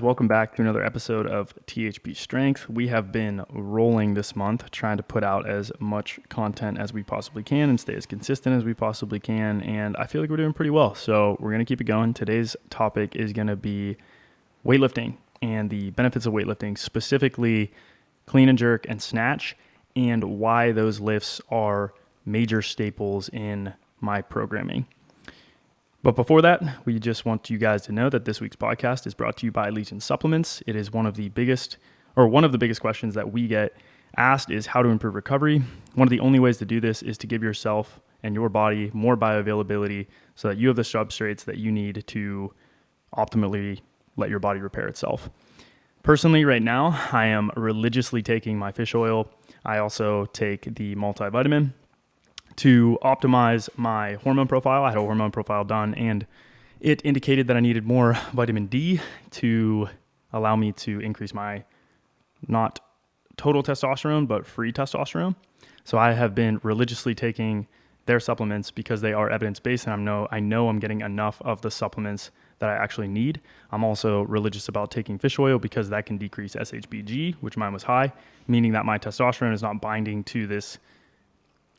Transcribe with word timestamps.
Welcome 0.00 0.26
back 0.26 0.56
to 0.56 0.62
another 0.62 0.84
episode 0.84 1.28
of 1.28 1.54
THB 1.66 2.16
Strength. 2.16 2.68
We 2.68 2.88
have 2.88 3.12
been 3.12 3.44
rolling 3.48 4.14
this 4.14 4.34
month, 4.34 4.68
trying 4.72 4.96
to 4.96 5.04
put 5.04 5.22
out 5.22 5.48
as 5.48 5.70
much 5.78 6.18
content 6.28 6.80
as 6.80 6.92
we 6.92 7.04
possibly 7.04 7.44
can 7.44 7.70
and 7.70 7.78
stay 7.78 7.94
as 7.94 8.04
consistent 8.04 8.56
as 8.56 8.64
we 8.64 8.74
possibly 8.74 9.20
can. 9.20 9.60
And 9.62 9.96
I 9.96 10.08
feel 10.08 10.20
like 10.20 10.30
we're 10.30 10.36
doing 10.36 10.52
pretty 10.52 10.72
well. 10.72 10.96
So 10.96 11.36
we're 11.38 11.52
going 11.52 11.60
to 11.60 11.64
keep 11.64 11.80
it 11.80 11.84
going. 11.84 12.12
Today's 12.12 12.56
topic 12.70 13.14
is 13.14 13.32
going 13.32 13.46
to 13.46 13.54
be 13.54 13.96
weightlifting 14.66 15.16
and 15.40 15.70
the 15.70 15.90
benefits 15.90 16.26
of 16.26 16.32
weightlifting, 16.32 16.76
specifically 16.76 17.72
clean 18.26 18.48
and 18.48 18.58
jerk 18.58 18.86
and 18.88 19.00
snatch, 19.00 19.56
and 19.94 20.24
why 20.24 20.72
those 20.72 20.98
lifts 20.98 21.40
are 21.50 21.94
major 22.26 22.62
staples 22.62 23.28
in 23.28 23.72
my 24.00 24.22
programming. 24.22 24.86
But 26.04 26.16
before 26.16 26.42
that, 26.42 26.62
we 26.84 26.98
just 26.98 27.24
want 27.24 27.48
you 27.48 27.56
guys 27.56 27.80
to 27.86 27.92
know 27.92 28.10
that 28.10 28.26
this 28.26 28.38
week's 28.38 28.56
podcast 28.56 29.06
is 29.06 29.14
brought 29.14 29.38
to 29.38 29.46
you 29.46 29.50
by 29.50 29.70
Legion 29.70 30.00
Supplements. 30.00 30.62
It 30.66 30.76
is 30.76 30.92
one 30.92 31.06
of 31.06 31.14
the 31.16 31.30
biggest, 31.30 31.78
or 32.14 32.28
one 32.28 32.44
of 32.44 32.52
the 32.52 32.58
biggest 32.58 32.82
questions 32.82 33.14
that 33.14 33.32
we 33.32 33.48
get 33.48 33.72
asked 34.18 34.50
is 34.50 34.66
how 34.66 34.82
to 34.82 34.90
improve 34.90 35.14
recovery. 35.14 35.62
One 35.94 36.06
of 36.06 36.10
the 36.10 36.20
only 36.20 36.38
ways 36.38 36.58
to 36.58 36.66
do 36.66 36.78
this 36.78 37.00
is 37.00 37.16
to 37.18 37.26
give 37.26 37.42
yourself 37.42 38.00
and 38.22 38.34
your 38.34 38.50
body 38.50 38.90
more 38.92 39.16
bioavailability 39.16 40.06
so 40.34 40.48
that 40.48 40.58
you 40.58 40.68
have 40.68 40.76
the 40.76 40.82
substrates 40.82 41.46
that 41.46 41.56
you 41.56 41.72
need 41.72 42.06
to 42.08 42.52
optimally 43.16 43.80
let 44.16 44.28
your 44.28 44.40
body 44.40 44.60
repair 44.60 44.86
itself. 44.86 45.30
Personally, 46.02 46.44
right 46.44 46.62
now, 46.62 47.00
I 47.12 47.28
am 47.28 47.50
religiously 47.56 48.20
taking 48.20 48.58
my 48.58 48.72
fish 48.72 48.94
oil. 48.94 49.30
I 49.64 49.78
also 49.78 50.26
take 50.26 50.74
the 50.74 50.96
multivitamin 50.96 51.72
to 52.56 52.98
optimize 53.02 53.68
my 53.76 54.14
hormone 54.14 54.48
profile. 54.48 54.84
I 54.84 54.90
had 54.90 54.98
a 54.98 55.02
hormone 55.02 55.30
profile 55.30 55.64
done 55.64 55.94
and 55.94 56.26
it 56.80 57.00
indicated 57.04 57.46
that 57.48 57.56
I 57.56 57.60
needed 57.60 57.84
more 57.84 58.16
vitamin 58.32 58.66
D 58.66 59.00
to 59.32 59.88
allow 60.32 60.56
me 60.56 60.72
to 60.72 61.00
increase 61.00 61.32
my 61.32 61.64
not 62.46 62.80
total 63.36 63.62
testosterone, 63.62 64.28
but 64.28 64.46
free 64.46 64.72
testosterone. 64.72 65.34
So 65.84 65.98
I 65.98 66.12
have 66.12 66.34
been 66.34 66.60
religiously 66.62 67.14
taking 67.14 67.66
their 68.06 68.20
supplements 68.20 68.70
because 68.70 69.00
they 69.00 69.12
are 69.12 69.30
evidence 69.30 69.58
based 69.58 69.86
and 69.86 69.94
I 69.94 69.96
know 69.96 70.28
I 70.30 70.40
know 70.40 70.68
I'm 70.68 70.78
getting 70.78 71.00
enough 71.00 71.40
of 71.42 71.62
the 71.62 71.70
supplements 71.70 72.30
that 72.58 72.68
I 72.68 72.74
actually 72.74 73.08
need. 73.08 73.40
I'm 73.72 73.82
also 73.82 74.22
religious 74.22 74.68
about 74.68 74.90
taking 74.90 75.18
fish 75.18 75.38
oil 75.38 75.58
because 75.58 75.88
that 75.88 76.06
can 76.06 76.18
decrease 76.18 76.54
SHBG, 76.54 77.36
which 77.36 77.56
mine 77.56 77.72
was 77.72 77.82
high, 77.82 78.12
meaning 78.46 78.72
that 78.72 78.84
my 78.84 78.98
testosterone 78.98 79.52
is 79.54 79.62
not 79.62 79.80
binding 79.80 80.22
to 80.24 80.46
this 80.46 80.78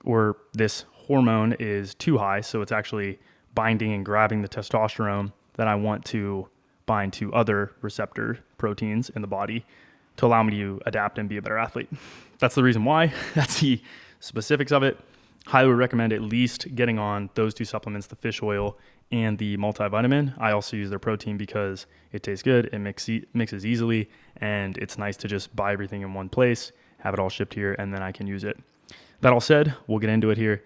or 0.05 0.37
this 0.53 0.85
hormone 0.93 1.53
is 1.59 1.93
too 1.95 2.17
high, 2.17 2.41
so 2.41 2.61
it's 2.61 2.71
actually 2.71 3.19
binding 3.53 3.93
and 3.93 4.05
grabbing 4.05 4.41
the 4.41 4.49
testosterone 4.49 5.31
that 5.53 5.67
I 5.67 5.75
want 5.75 6.05
to 6.05 6.47
bind 6.85 7.13
to 7.13 7.33
other 7.33 7.71
receptor 7.81 8.39
proteins 8.57 9.09
in 9.09 9.21
the 9.21 9.27
body 9.27 9.65
to 10.17 10.25
allow 10.25 10.43
me 10.43 10.57
to 10.57 10.79
adapt 10.85 11.17
and 11.17 11.27
be 11.27 11.37
a 11.37 11.41
better 11.41 11.57
athlete. 11.57 11.89
That's 12.39 12.55
the 12.55 12.63
reason 12.63 12.85
why. 12.85 13.13
That's 13.33 13.59
the 13.59 13.81
specifics 14.19 14.71
of 14.71 14.83
it. 14.83 14.97
Highly 15.45 15.69
recommend 15.69 16.11
at 16.13 16.21
least 16.21 16.73
getting 16.75 16.97
on 16.97 17.29
those 17.35 17.53
two 17.53 17.65
supplements, 17.65 18.07
the 18.07 18.15
fish 18.15 18.41
oil 18.41 18.77
and 19.11 19.37
the 19.37 19.57
multivitamin. 19.57 20.33
I 20.39 20.51
also 20.51 20.75
use 20.75 20.89
their 20.89 20.99
protein 20.99 21.37
because 21.37 21.85
it 22.11 22.23
tastes 22.23 22.41
good, 22.41 22.69
it 22.73 22.79
mix, 22.79 23.07
mixes 23.33 23.65
easily, 23.65 24.09
and 24.37 24.77
it's 24.77 24.97
nice 24.97 25.17
to 25.17 25.27
just 25.27 25.55
buy 25.55 25.73
everything 25.73 26.01
in 26.01 26.13
one 26.13 26.29
place, 26.29 26.71
have 26.99 27.13
it 27.13 27.19
all 27.19 27.29
shipped 27.29 27.53
here, 27.53 27.75
and 27.77 27.93
then 27.93 28.01
I 28.01 28.11
can 28.11 28.25
use 28.25 28.43
it. 28.43 28.57
That 29.21 29.33
all 29.33 29.41
said, 29.41 29.73
we'll 29.87 29.99
get 29.99 30.09
into 30.09 30.29
it 30.29 30.37
here. 30.37 30.63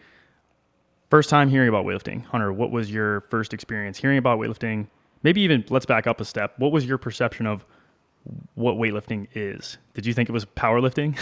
First 1.10 1.30
time 1.30 1.50
hearing 1.50 1.70
about 1.70 1.86
weightlifting. 1.86 2.24
Hunter, 2.26 2.54
what 2.54 2.72
was 2.72 2.92
your 2.92 3.22
first 3.22 3.54
experience 3.54 3.98
hearing 3.98 4.18
about 4.18 4.40
weightlifting? 4.40 4.88
Maybe 5.24 5.42
even 5.42 5.66
let's 5.70 5.86
back 5.86 6.08
up 6.08 6.22
a 6.22 6.26
step. 6.26 6.54
What 6.58 6.72
was 6.72 6.86
your 6.86 6.98
perception 6.98 7.48
of 7.48 7.66
what 8.56 8.76
weightlifting 8.76 9.28
is? 9.34 9.78
Did 9.94 10.06
you 10.06 10.14
think 10.14 10.30
it 10.30 10.32
was 10.32 10.46
powerlifting? 10.46 11.18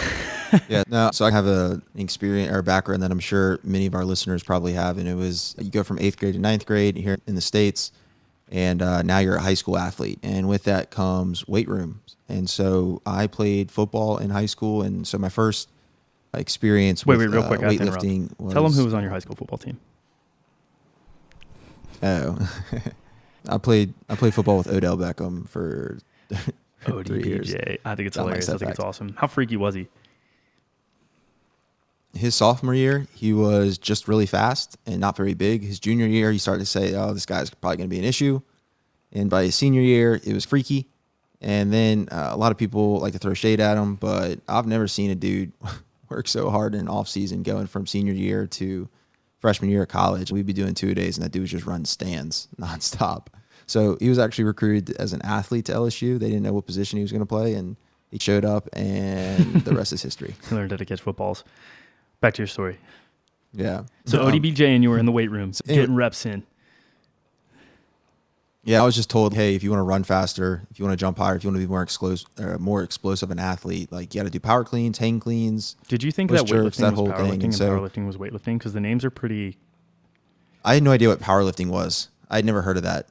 yeah, 0.70 0.84
no. 0.90 1.12
So 1.14 1.26
I 1.26 1.32
have 1.32 1.48
a 1.48 1.82
experience 1.96 2.52
or 2.52 2.62
background 2.62 3.04
that 3.04 3.12
I'm 3.12 3.20
sure 3.20 3.60
many 3.64 3.86
of 3.86 3.96
our 3.96 4.06
listeners 4.06 4.44
probably 4.44 4.74
have, 4.74 4.98
and 4.98 5.08
it 5.08 5.16
was 5.16 5.56
you 5.58 5.72
go 5.72 5.84
from 5.84 6.00
eighth 6.00 6.18
grade 6.18 6.34
to 6.34 6.40
ninth 6.40 6.66
grade 6.66 6.98
here 6.98 7.18
in 7.28 7.36
the 7.36 7.42
states, 7.42 7.92
and 8.52 8.82
uh, 8.82 9.02
now 9.04 9.20
you're 9.20 9.38
a 9.38 9.42
high 9.42 9.54
school 9.54 9.78
athlete, 9.78 10.20
and 10.24 10.50
with 10.50 10.64
that 10.64 10.90
comes 10.90 11.48
weight 11.48 11.68
rooms. 11.68 12.16
And 12.30 12.50
so 12.50 13.02
I 13.06 13.28
played 13.28 13.72
football 13.72 14.18
in 14.18 14.32
high 14.32 14.46
school, 14.48 14.82
and 14.82 15.08
so 15.08 15.18
my 15.18 15.30
first 15.30 15.70
experience 16.34 17.06
wait, 17.06 17.18
with 17.18 17.30
wait, 17.30 17.38
real 17.38 17.48
quick, 17.48 17.62
uh, 17.62 17.70
weightlifting. 17.70 18.32
Was, 18.40 18.54
Tell 18.54 18.64
them 18.64 18.74
who 18.74 18.86
was 18.86 18.94
on 18.94 19.02
your 19.02 19.12
high 19.12 19.20
school 19.20 19.36
football 19.36 19.58
team. 19.58 19.80
Oh, 22.04 22.38
I 23.50 23.58
played 23.58 23.94
I 24.10 24.16
played 24.16 24.34
football 24.34 24.58
with 24.58 24.68
Odell 24.68 24.98
Beckham 24.98 25.48
for 25.48 25.98
three 26.82 27.24
years. 27.24 27.56
I 27.86 27.96
think 27.96 28.08
it's 28.08 28.18
hilarious. 28.18 28.50
I 28.50 28.58
think 28.58 28.72
it's 28.72 28.80
awesome. 28.80 29.14
How 29.18 29.28
freaky 29.28 29.58
was 29.58 29.76
he? 29.76 29.88
His 32.14 32.36
sophomore 32.36 32.74
year, 32.74 33.06
he 33.14 33.32
was 33.32 33.78
just 33.78 34.08
really 34.08 34.26
fast 34.26 34.78
and 34.88 35.00
not 35.00 35.16
very 35.16 35.34
big. 35.34 35.64
His 35.64 35.80
junior 35.80 36.08
year, 36.08 36.32
he 36.32 36.40
started 36.40 36.60
to 36.60 36.66
say, 36.66 36.96
"Oh, 36.96 37.14
this 37.14 37.26
guy's 37.26 37.50
probably 37.50 37.78
going 37.78 37.90
to 37.90 37.96
be 37.96 38.00
an 38.00 38.06
issue." 38.06 38.42
And 39.12 39.30
by 39.30 39.44
his 39.44 39.56
senior 39.56 39.82
year, 39.82 40.20
it 40.24 40.34
was 40.34 40.46
freaky. 40.46 40.88
And 41.40 41.72
then 41.72 42.10
uh, 42.12 42.30
a 42.32 42.38
lot 42.38 42.52
of 42.52 42.58
people 42.58 43.00
like 43.00 43.14
to 43.14 43.20
throw 43.20 43.34
shade 43.34 43.60
at 43.60 43.78
him, 43.78 43.96
but 43.96 44.40
I've 44.48 44.66
never 44.66 44.88
seen 44.88 45.12
a 45.12 45.16
dude 45.16 45.52
work 46.10 46.28
so 46.28 46.50
hard 46.50 46.76
in 46.76 46.88
off 46.88 47.08
season 47.08 47.44
going 47.44 47.68
from 47.68 47.86
senior 47.86 48.14
year 48.14 48.48
to 48.48 48.90
freshman 49.40 49.70
year 49.70 49.84
of 49.84 49.90
college. 49.90 50.32
We'd 50.32 50.46
be 50.46 50.54
doing 50.54 50.74
two 50.74 50.94
days 50.94 51.18
and 51.18 51.26
that 51.26 51.32
dude 51.32 51.44
was 51.44 51.52
just 51.52 51.66
running 51.66 51.86
stands 51.86 52.48
nonstop. 52.60 53.28
So 53.66 53.98
he 54.00 54.10
was 54.10 54.20
actually 54.20 54.46
recruited 54.46 54.96
as 54.98 55.14
an 55.14 55.22
athlete 55.24 55.66
to 55.66 55.74
LSU. 55.74 56.20
They 56.20 56.28
didn't 56.28 56.44
know 56.44 56.54
what 56.54 56.66
position 56.66 56.98
he 56.98 57.04
was 57.04 57.12
going 57.12 57.22
to 57.22 57.28
play 57.28 57.54
and 57.54 57.76
he 58.10 58.20
showed 58.20 58.46
up 58.46 58.70
and 58.74 59.56
the 59.66 59.76
rest 59.76 59.94
is 59.94 60.02
history. 60.02 60.36
He 60.50 60.56
learned 60.56 60.72
how 60.72 60.78
to 60.78 60.86
catch 60.86 61.02
footballs. 61.02 61.44
Back 62.22 62.34
to 62.36 62.42
your 62.42 62.48
story. 62.48 62.80
Yeah. 63.54 63.84
So 64.06 64.24
um, 64.24 64.32
ODBJ 64.32 64.62
and 64.62 64.84
you 64.84 64.90
were 64.90 64.98
in 64.98 65.06
the 65.06 65.12
weight 65.12 65.32
room 65.32 65.52
getting 65.66 65.96
reps 65.96 66.26
in. 66.26 66.44
Yeah, 68.68 68.82
I 68.82 68.86
was 68.86 68.96
just 68.96 69.10
told, 69.10 69.34
hey, 69.34 69.56
if 69.56 69.64
you 69.64 69.70
want 69.70 69.80
to 69.80 69.86
run 69.86 70.04
faster, 70.04 70.68
if 70.70 70.78
you 70.78 70.84
want 70.84 70.92
to 70.92 71.02
jump 71.02 71.18
higher, 71.18 71.38
if 71.38 71.44
you 71.46 71.50
want 71.50 71.56
to 71.56 71.66
be 71.66 71.70
more 71.70 71.82
explosive, 71.82 72.28
uh, 72.38 72.58
more 72.58 72.84
explosive 72.84 73.32
an 73.32 73.40
athlete, 73.40 73.94
like 73.94 74.14
you 74.14 74.20
got 74.20 74.26
to 74.26 74.30
do 74.30 74.42
power 74.42 74.66
cleans, 74.66 74.98
hang 74.98 75.22
cleans. 75.22 75.78
Did 75.88 76.04
you 76.04 76.12
think 76.12 76.32
that 76.32 76.46
jerks, 76.46 76.76
weightlifting 76.76 76.80
that 76.82 77.02
was 77.02 77.10
powerlifting 77.10 77.34
and, 77.34 77.44
and 77.46 77.56
so, 77.56 77.70
powerlifting 77.70 78.06
was 78.06 78.18
weightlifting? 78.18 78.58
Because 78.58 78.74
the 78.74 78.82
names 78.82 79.06
are 79.06 79.10
pretty. 79.10 79.58
I 80.66 80.74
had 80.74 80.84
no 80.84 80.92
idea 80.92 81.08
what 81.08 81.22
powerlifting 81.22 81.68
was. 81.68 82.10
I'd 82.30 82.44
never 82.44 82.62
heard 82.62 82.76
of 82.76 82.84
that. 82.84 83.08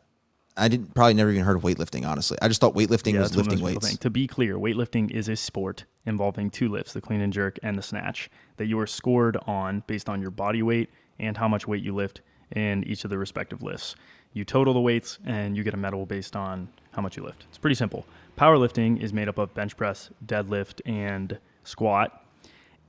I 0.59 0.69
didn't 0.69 0.95
probably 0.95 1.15
never 1.15 1.31
even 1.31 1.43
heard 1.43 1.57
of 1.57 1.63
weightlifting. 1.63 2.07
Honestly, 2.07 2.37
I 2.43 2.49
just 2.49 2.61
thought 2.61 2.75
weightlifting 2.75 3.15
yeah, 3.15 3.21
was 3.21 3.35
lifting 3.35 3.63
weights. 3.63 3.89
Think. 3.89 4.01
To 4.01 4.11
be 4.11 4.27
clear, 4.27 4.57
weightlifting 4.57 5.11
is 5.11 5.31
a 5.31 5.37
sport 5.37 5.87
involving 6.05 6.51
two 6.51 6.69
lifts: 6.69 6.93
the 6.93 7.01
clean 7.01 7.23
and 7.23 7.33
jerk 7.33 7.59
and 7.63 7.79
the 7.79 7.83
snatch. 7.83 8.29
That 8.59 8.67
you 8.67 8.79
are 8.79 8.87
scored 8.87 9.39
on 9.47 9.85
based 9.87 10.11
on 10.11 10.21
your 10.21 10.31
body 10.31 10.63
weight 10.63 10.91
and 11.19 11.35
how 11.39 11.49
much 11.49 11.67
weight 11.67 11.83
you 11.83 11.95
lift 11.95 12.21
in 12.55 12.85
each 12.85 13.05
of 13.05 13.11
the 13.11 13.17
respective 13.17 13.63
lifts. 13.63 13.97
You 14.37 14.45
total 14.45 14.75
the 14.75 14.81
weights 14.81 15.19
and 15.25 15.57
you 15.57 15.65
get 15.65 15.73
a 15.73 15.79
medal 15.79 16.05
based 16.05 16.37
on 16.37 16.69
how 16.93 17.01
much 17.01 17.17
you 17.17 17.23
lift. 17.23 17.47
It's 17.49 17.57
pretty 17.57 17.75
simple. 17.75 18.05
Powerlifting 18.37 19.01
is 19.01 19.11
made 19.11 19.31
up 19.31 19.39
of 19.39 19.55
bench 19.55 19.75
press, 19.79 20.11
deadlift, 20.27 20.83
and 20.85 21.39
squat. 21.65 22.23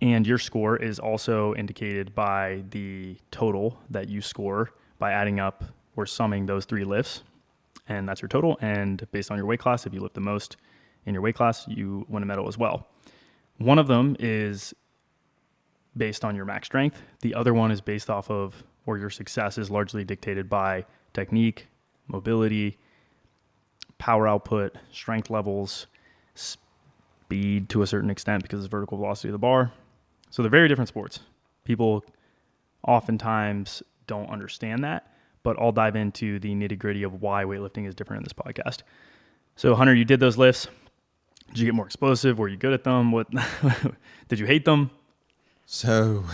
And 0.01 0.27
your 0.27 0.39
score 0.39 0.75
is 0.75 0.99
also 0.99 1.55
indicated 1.55 2.13
by 2.13 2.65
the 2.71 3.15
total 3.31 3.79
that 3.89 4.09
you 4.09 4.19
score 4.21 4.71
by 4.99 5.13
adding 5.13 5.39
up 5.39 5.63
or 5.95 6.05
summing 6.05 6.47
those 6.47 6.65
three 6.65 6.83
lifts. 6.83 7.23
And 7.87 8.09
that's 8.09 8.21
your 8.21 8.27
total. 8.27 8.57
And 8.59 9.07
based 9.13 9.31
on 9.31 9.37
your 9.37 9.45
weight 9.45 9.61
class, 9.61 9.85
if 9.85 9.93
you 9.93 10.01
lift 10.01 10.15
the 10.15 10.19
most 10.19 10.57
in 11.05 11.13
your 11.13 11.23
weight 11.23 11.35
class, 11.35 11.65
you 11.69 12.05
win 12.09 12.23
a 12.23 12.25
medal 12.25 12.49
as 12.49 12.57
well. 12.57 12.89
One 13.57 13.79
of 13.79 13.87
them 13.87 14.17
is 14.19 14.73
based 15.95 16.25
on 16.25 16.35
your 16.35 16.43
max 16.43 16.67
strength, 16.67 17.01
the 17.21 17.33
other 17.33 17.53
one 17.53 17.71
is 17.71 17.79
based 17.79 18.09
off 18.09 18.29
of, 18.29 18.65
or 18.85 18.97
your 18.97 19.09
success 19.09 19.57
is 19.57 19.71
largely 19.71 20.03
dictated 20.03 20.49
by 20.49 20.85
technique, 21.13 21.67
mobility, 22.07 22.77
power 23.97 24.27
output, 24.27 24.75
strength 24.91 25.29
levels, 25.29 25.87
speed 26.35 27.69
to 27.69 27.81
a 27.81 27.87
certain 27.87 28.09
extent 28.09 28.43
because 28.43 28.63
of 28.63 28.71
vertical 28.71 28.97
velocity 28.97 29.29
of 29.29 29.33
the 29.33 29.39
bar. 29.39 29.71
So 30.29 30.41
they're 30.41 30.49
very 30.49 30.67
different 30.67 30.87
sports. 30.87 31.19
People 31.63 32.05
oftentimes 32.87 33.83
don't 34.07 34.29
understand 34.29 34.83
that, 34.83 35.13
but 35.43 35.57
I'll 35.59 35.71
dive 35.71 35.95
into 35.95 36.39
the 36.39 36.53
nitty 36.53 36.77
gritty 36.77 37.03
of 37.03 37.21
why 37.21 37.43
weightlifting 37.43 37.87
is 37.87 37.95
different 37.95 38.21
in 38.21 38.23
this 38.23 38.33
podcast. 38.33 38.83
So, 39.55 39.75
Hunter, 39.75 39.93
you 39.93 40.05
did 40.05 40.19
those 40.19 40.37
lifts. 40.37 40.67
Did 41.49 41.59
you 41.59 41.65
get 41.65 41.73
more 41.73 41.85
explosive? 41.85 42.37
Were 42.37 42.47
you 42.47 42.57
good 42.57 42.73
at 42.73 42.83
them? 42.83 43.11
What 43.11 43.27
did 44.27 44.39
you 44.39 44.45
hate 44.45 44.65
them? 44.65 44.91
So, 45.65 46.25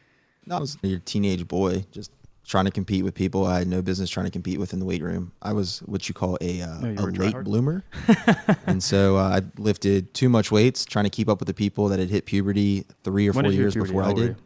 I 0.50 0.58
was 0.58 0.78
a 0.82 0.98
teenage 0.98 1.46
boy, 1.46 1.84
just 1.90 2.10
trying 2.48 2.64
to 2.64 2.70
compete 2.70 3.04
with 3.04 3.14
people 3.14 3.44
I 3.46 3.58
had 3.58 3.68
no 3.68 3.82
business 3.82 4.08
trying 4.08 4.24
to 4.24 4.32
compete 4.32 4.58
with 4.58 4.72
in 4.72 4.80
the 4.80 4.86
weight 4.86 5.02
room. 5.02 5.32
I 5.42 5.52
was 5.52 5.80
what 5.80 6.08
you 6.08 6.14
call 6.14 6.38
a, 6.40 6.62
uh, 6.62 6.80
a 6.80 7.06
late 7.06 7.44
bloomer. 7.44 7.84
and 8.66 8.82
so 8.82 9.18
uh, 9.18 9.40
I 9.40 9.60
lifted 9.60 10.14
too 10.14 10.30
much 10.30 10.50
weights, 10.50 10.86
trying 10.86 11.04
to 11.04 11.10
keep 11.10 11.28
up 11.28 11.40
with 11.40 11.46
the 11.46 11.54
people 11.54 11.88
that 11.88 11.98
had 11.98 12.08
hit 12.08 12.24
puberty 12.24 12.86
three 13.04 13.28
or 13.28 13.32
when 13.32 13.44
four 13.44 13.52
years 13.52 13.74
before 13.74 14.02
I 14.02 14.14
did. 14.14 14.36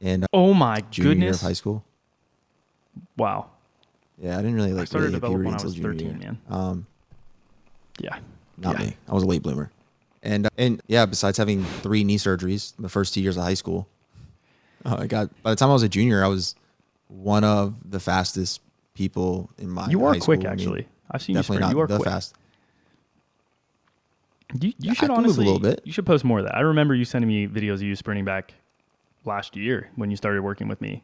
And 0.00 0.24
uh, 0.24 0.28
oh 0.32 0.54
my 0.54 0.80
junior 0.90 1.10
goodness. 1.10 1.24
year 1.24 1.34
of 1.34 1.40
high 1.42 1.52
school. 1.52 1.84
Wow. 3.16 3.50
Yeah, 4.18 4.34
I 4.34 4.36
didn't 4.38 4.54
really 4.54 4.72
like 4.72 4.82
I 4.82 4.84
started 4.86 5.12
really 5.12 5.20
hit 5.20 5.28
puberty 5.28 5.50
until 5.50 5.70
junior 5.70 5.92
13, 5.92 6.06
year. 6.06 6.18
Man. 6.18 6.38
Um, 6.48 6.86
yeah. 7.98 8.18
not 8.56 8.80
Yeah. 8.80 8.86
me. 8.86 8.96
I 9.06 9.12
was 9.12 9.22
a 9.22 9.26
late 9.26 9.42
bloomer. 9.42 9.70
And 10.22 10.48
and 10.56 10.82
yeah, 10.86 11.04
besides 11.04 11.36
having 11.36 11.62
three 11.82 12.04
knee 12.04 12.16
surgeries 12.16 12.72
the 12.78 12.88
first 12.88 13.12
two 13.12 13.20
years 13.20 13.36
of 13.36 13.42
high 13.42 13.52
school, 13.52 13.86
uh, 14.86 14.96
I 15.00 15.06
got 15.06 15.28
by 15.42 15.50
the 15.50 15.56
time 15.56 15.68
I 15.68 15.74
was 15.74 15.82
a 15.82 15.88
junior, 15.90 16.24
I 16.24 16.28
was 16.28 16.54
one 17.08 17.44
of 17.44 17.74
the 17.90 18.00
fastest 18.00 18.60
people 18.94 19.50
in 19.58 19.70
my. 19.70 19.88
You 19.88 20.04
are 20.04 20.12
quick, 20.16 20.22
school. 20.22 20.34
I 20.34 20.36
mean, 20.36 20.46
actually. 20.68 20.88
I've 21.10 21.22
seen 21.22 21.34
you 21.36 21.42
definitely 21.42 21.56
sprint. 21.58 21.60
not 21.60 21.76
You 21.76 21.80
are 21.82 21.86
the 21.86 21.96
quick. 21.96 22.08
fast. 22.08 22.34
You, 24.60 24.68
you 24.68 24.74
Yeah, 24.78 24.92
should 24.94 25.08
move 25.08 25.16
a 25.18 25.20
honestly 25.20 25.44
little 25.44 25.60
bit. 25.60 25.80
You 25.84 25.92
should 25.92 26.06
post 26.06 26.24
more 26.24 26.38
of 26.38 26.44
that. 26.46 26.54
I 26.56 26.60
remember 26.60 26.94
you 26.94 27.04
sending 27.04 27.28
me 27.28 27.46
videos 27.48 27.74
of 27.74 27.82
you 27.82 27.96
sprinting 27.96 28.24
back 28.24 28.54
last 29.24 29.56
year 29.56 29.90
when 29.96 30.10
you 30.10 30.16
started 30.16 30.42
working 30.42 30.68
with 30.68 30.80
me. 30.80 31.02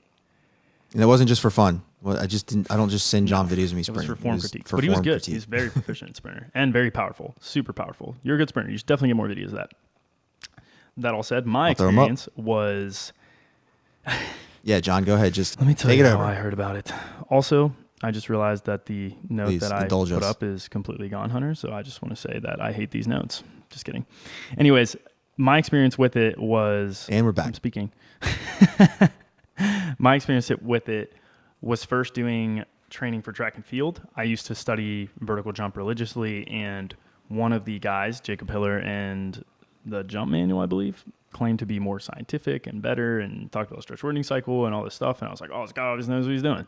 And 0.93 1.03
it 1.03 1.07
wasn't 1.07 1.29
just 1.29 1.41
for 1.41 1.51
fun. 1.51 1.83
Well, 2.03 2.19
I 2.19 2.27
just 2.27 2.47
didn't. 2.47 2.71
I 2.71 2.77
don't 2.77 2.89
just 2.89 3.09
send 3.09 3.29
John 3.29 3.49
videos 3.49 3.67
of 3.67 3.75
me 3.75 3.77
It 3.77 3.77
was 3.79 3.87
sprinting. 3.87 4.17
for 4.17 4.23
form 4.23 4.35
was 4.37 4.43
critique. 4.51 4.69
for 4.69 4.77
but 4.77 4.85
he 4.85 4.91
was 4.91 5.01
good. 5.01 5.15
critique. 5.21 5.35
He's 5.35 5.45
very 5.45 5.69
proficient 5.71 6.17
sprinter 6.17 6.51
and 6.55 6.73
very 6.73 6.91
powerful, 6.91 7.35
super 7.41 7.73
powerful. 7.73 8.17
You're 8.23 8.37
a 8.37 8.39
good 8.39 8.49
sprinter. 8.49 8.71
You 8.71 8.79
should 8.79 8.87
definitely 8.87 9.09
get 9.11 9.17
more 9.17 9.29
videos 9.29 9.47
of 9.47 9.53
that. 9.53 9.73
That 10.97 11.15
all 11.15 11.23
said, 11.23 11.47
my 11.47 11.69
I'll 11.69 11.75
throw 11.75 11.89
'em 11.89 11.99
up. 11.99 12.11
experience 12.11 12.29
was 12.37 13.13
Yeah, 14.63 14.81
John, 14.81 15.05
go 15.05 15.15
ahead. 15.15 15.33
Just 15.35 15.59
Let 15.59 15.67
me 15.67 15.75
tell 15.75 15.91
take 15.91 15.99
you 15.99 16.05
it 16.05 16.09
how 16.09 16.15
over. 16.15 16.25
I 16.25 16.35
heard 16.35 16.53
about 16.53 16.77
it. 16.77 16.93
Also, 17.29 17.75
I 18.03 18.11
just 18.11 18.29
realized 18.29 18.67
that 18.67 18.87
the 18.87 19.15
note 19.29 19.47
Please, 19.47 19.61
that 19.61 19.73
I 19.73 19.87
put 19.87 20.11
us. 20.13 20.23
up 20.23 20.43
is 20.43 20.69
completely 20.69 21.09
gone, 21.09 21.31
Hunter. 21.31 21.55
So 21.55 21.73
I 21.73 21.83
just 21.83 22.03
want 22.03 22.15
to 22.15 22.21
say 22.21 22.39
that 22.41 22.61
I 22.61 22.73
hate 22.73 22.91
these 22.91 23.07
notes. 23.07 23.43
Just 23.69 23.85
kidding. 23.85 24.07
Anyways, 24.59 24.97
my 25.37 25.59
experience 25.59 25.99
with 25.99 26.17
it 26.17 26.39
was. 26.39 27.07
And 27.11 27.25
we're 27.25 27.33
back. 27.33 27.47
I'm 27.47 27.55
speaking. 27.55 27.93
my 29.99 30.15
experience 30.15 30.51
with 30.63 30.89
it 30.89 31.15
was 31.61 31.85
first 31.85 32.15
doing 32.15 32.65
training 32.89 33.23
for 33.23 33.33
track 33.33 33.55
and 33.57 33.65
field. 33.65 34.03
I 34.17 34.25
used 34.25 34.47
to 34.47 34.55
study 34.55 35.09
vertical 35.21 35.53
jump 35.53 35.77
religiously, 35.77 36.47
and 36.49 36.95
one 37.29 37.53
of 37.53 37.65
the 37.65 37.79
guys, 37.79 38.21
Jacob 38.21 38.51
Hiller, 38.51 38.79
and 38.79 39.45
the 39.85 40.03
jump 40.05 40.31
manual, 40.31 40.61
I 40.61 40.67
believe, 40.67 41.05
claimed 41.33 41.59
to 41.61 41.67
be 41.67 41.79
more 41.79 42.01
scientific 42.01 42.67
and 42.67 42.83
better 42.83 43.21
and 43.21 43.51
talked 43.53 43.71
about 43.71 43.83
stretch 43.83 44.01
shortening 44.01 44.23
cycle 44.23 44.67
and 44.67 44.75
all 44.75 44.83
this 44.83 44.95
stuff. 44.95 45.21
And 45.21 45.29
I 45.29 45.31
was 45.31 45.41
like, 45.41 45.51
oh, 45.53 45.63
this 45.63 45.73
guy 45.73 45.85
obviously 45.85 46.15
knows 46.15 46.27
what 46.27 46.33
he's 46.33 46.43
doing. 46.43 46.67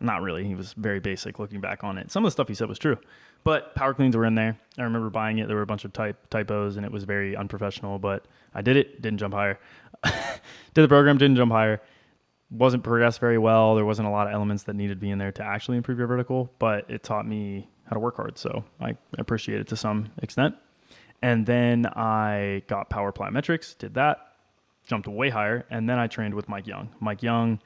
Not 0.00 0.22
really. 0.22 0.44
He 0.44 0.54
was 0.54 0.72
very 0.72 1.00
basic 1.00 1.38
looking 1.38 1.60
back 1.60 1.84
on 1.84 1.96
it. 1.96 2.10
Some 2.10 2.24
of 2.24 2.26
the 2.26 2.32
stuff 2.32 2.48
he 2.48 2.54
said 2.54 2.68
was 2.68 2.78
true, 2.78 2.98
but 3.44 3.74
power 3.74 3.94
cleans 3.94 4.16
were 4.16 4.24
in 4.24 4.34
there. 4.34 4.58
I 4.76 4.82
remember 4.82 5.10
buying 5.10 5.38
it. 5.38 5.46
There 5.46 5.56
were 5.56 5.62
a 5.62 5.66
bunch 5.66 5.84
of 5.84 5.92
type 5.92 6.28
typos 6.28 6.76
and 6.76 6.84
it 6.84 6.90
was 6.90 7.04
very 7.04 7.36
unprofessional, 7.36 7.98
but 7.98 8.26
I 8.54 8.62
did 8.62 8.76
it. 8.76 9.00
Didn't 9.00 9.18
jump 9.18 9.34
higher. 9.34 9.58
did 10.04 10.82
the 10.82 10.88
program. 10.88 11.18
Didn't 11.18 11.36
jump 11.36 11.52
higher. 11.52 11.80
Wasn't 12.50 12.82
progressed 12.82 13.20
very 13.20 13.38
well. 13.38 13.76
There 13.76 13.84
wasn't 13.84 14.08
a 14.08 14.10
lot 14.10 14.26
of 14.26 14.34
elements 14.34 14.64
that 14.64 14.74
needed 14.74 14.94
to 14.94 15.00
be 15.00 15.10
in 15.10 15.18
there 15.18 15.32
to 15.32 15.42
actually 15.42 15.76
improve 15.76 15.98
your 15.98 16.08
vertical, 16.08 16.52
but 16.58 16.90
it 16.90 17.02
taught 17.02 17.26
me 17.26 17.68
how 17.84 17.94
to 17.94 18.00
work 18.00 18.16
hard. 18.16 18.36
So 18.36 18.64
I 18.80 18.96
appreciate 19.18 19.60
it 19.60 19.68
to 19.68 19.76
some 19.76 20.10
extent. 20.22 20.54
And 21.22 21.46
then 21.46 21.86
I 21.86 22.62
got 22.66 22.90
power 22.90 23.12
plyometrics, 23.12 23.78
did 23.78 23.94
that, 23.94 24.34
jumped 24.86 25.06
way 25.06 25.30
higher, 25.30 25.64
and 25.70 25.88
then 25.88 25.98
I 25.98 26.08
trained 26.08 26.34
with 26.34 26.48
Mike 26.48 26.66
Young. 26.66 26.88
Mike 27.00 27.22
Young 27.22 27.60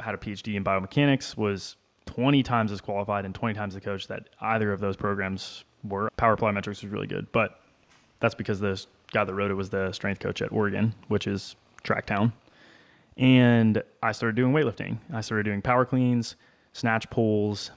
had 0.00 0.14
a 0.14 0.18
PhD 0.18 0.56
in 0.56 0.64
biomechanics, 0.64 1.36
was 1.36 1.76
20 2.06 2.42
times 2.42 2.72
as 2.72 2.80
qualified 2.80 3.24
and 3.24 3.34
20 3.34 3.54
times 3.54 3.74
the 3.74 3.80
coach 3.80 4.08
that 4.08 4.28
either 4.40 4.72
of 4.72 4.80
those 4.80 4.96
programs 4.96 5.64
were. 5.84 6.10
Power 6.16 6.36
plyometrics 6.36 6.82
was 6.82 6.86
really 6.86 7.06
good, 7.06 7.30
but 7.32 7.60
that's 8.20 8.34
because 8.34 8.60
the 8.60 8.82
guy 9.12 9.24
that 9.24 9.34
wrote 9.34 9.50
it 9.50 9.54
was 9.54 9.70
the 9.70 9.92
strength 9.92 10.20
coach 10.20 10.42
at 10.42 10.50
Oregon, 10.50 10.94
which 11.08 11.26
is 11.26 11.54
Tracktown. 11.84 12.32
And 13.16 13.82
I 14.02 14.12
started 14.12 14.34
doing 14.34 14.52
weightlifting. 14.52 14.98
I 15.12 15.20
started 15.20 15.44
doing 15.44 15.62
power 15.62 15.84
cleans, 15.84 16.34
snatch 16.72 17.08
pulls, 17.10 17.70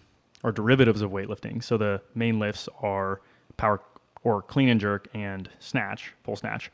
or 0.43 0.51
derivatives 0.51 1.01
of 1.01 1.11
weightlifting. 1.11 1.63
So 1.63 1.77
the 1.77 2.01
main 2.15 2.39
lifts 2.39 2.67
are 2.81 3.21
power 3.57 3.81
or 4.27 4.41
clean 4.41 4.67
and 4.67 4.81
jerk 4.81 5.07
and 5.13 5.49
snatch, 5.59 6.13
full 6.25 6.35
snatch. 6.35 6.69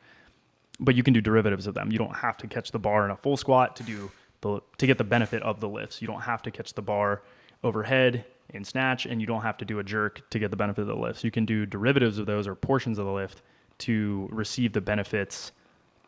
But 0.80 0.96
you 0.96 1.04
can 1.04 1.14
do 1.14 1.20
derivatives 1.20 1.68
of 1.68 1.74
them. 1.74 1.92
You 1.92 1.98
don't 1.98 2.16
have 2.16 2.36
to 2.38 2.48
catch 2.48 2.72
the 2.72 2.80
bar 2.80 3.04
in 3.04 3.12
a 3.12 3.16
full 3.16 3.36
squat 3.36 3.76
to 3.76 3.84
do 3.84 4.10
the 4.40 4.60
to 4.78 4.86
get 4.88 4.98
the 4.98 5.04
benefit 5.04 5.40
of 5.44 5.60
the 5.60 5.68
lifts. 5.68 6.02
You 6.02 6.08
don't 6.08 6.22
have 6.22 6.42
to 6.42 6.50
catch 6.50 6.74
the 6.74 6.82
bar 6.82 7.22
overhead 7.62 8.24
in 8.50 8.64
snatch, 8.64 9.06
and 9.06 9.20
you 9.20 9.26
don't 9.28 9.42
have 9.42 9.56
to 9.58 9.64
do 9.64 9.78
a 9.78 9.84
jerk 9.84 10.28
to 10.30 10.40
get 10.40 10.50
the 10.50 10.56
benefit 10.56 10.80
of 10.80 10.88
the 10.88 10.96
lifts. 10.96 11.22
You 11.22 11.30
can 11.30 11.46
do 11.46 11.64
derivatives 11.64 12.18
of 12.18 12.26
those 12.26 12.48
or 12.48 12.56
portions 12.56 12.98
of 12.98 13.06
the 13.06 13.12
lift 13.12 13.42
to 13.78 14.28
receive 14.32 14.72
the 14.72 14.80
benefits 14.80 15.52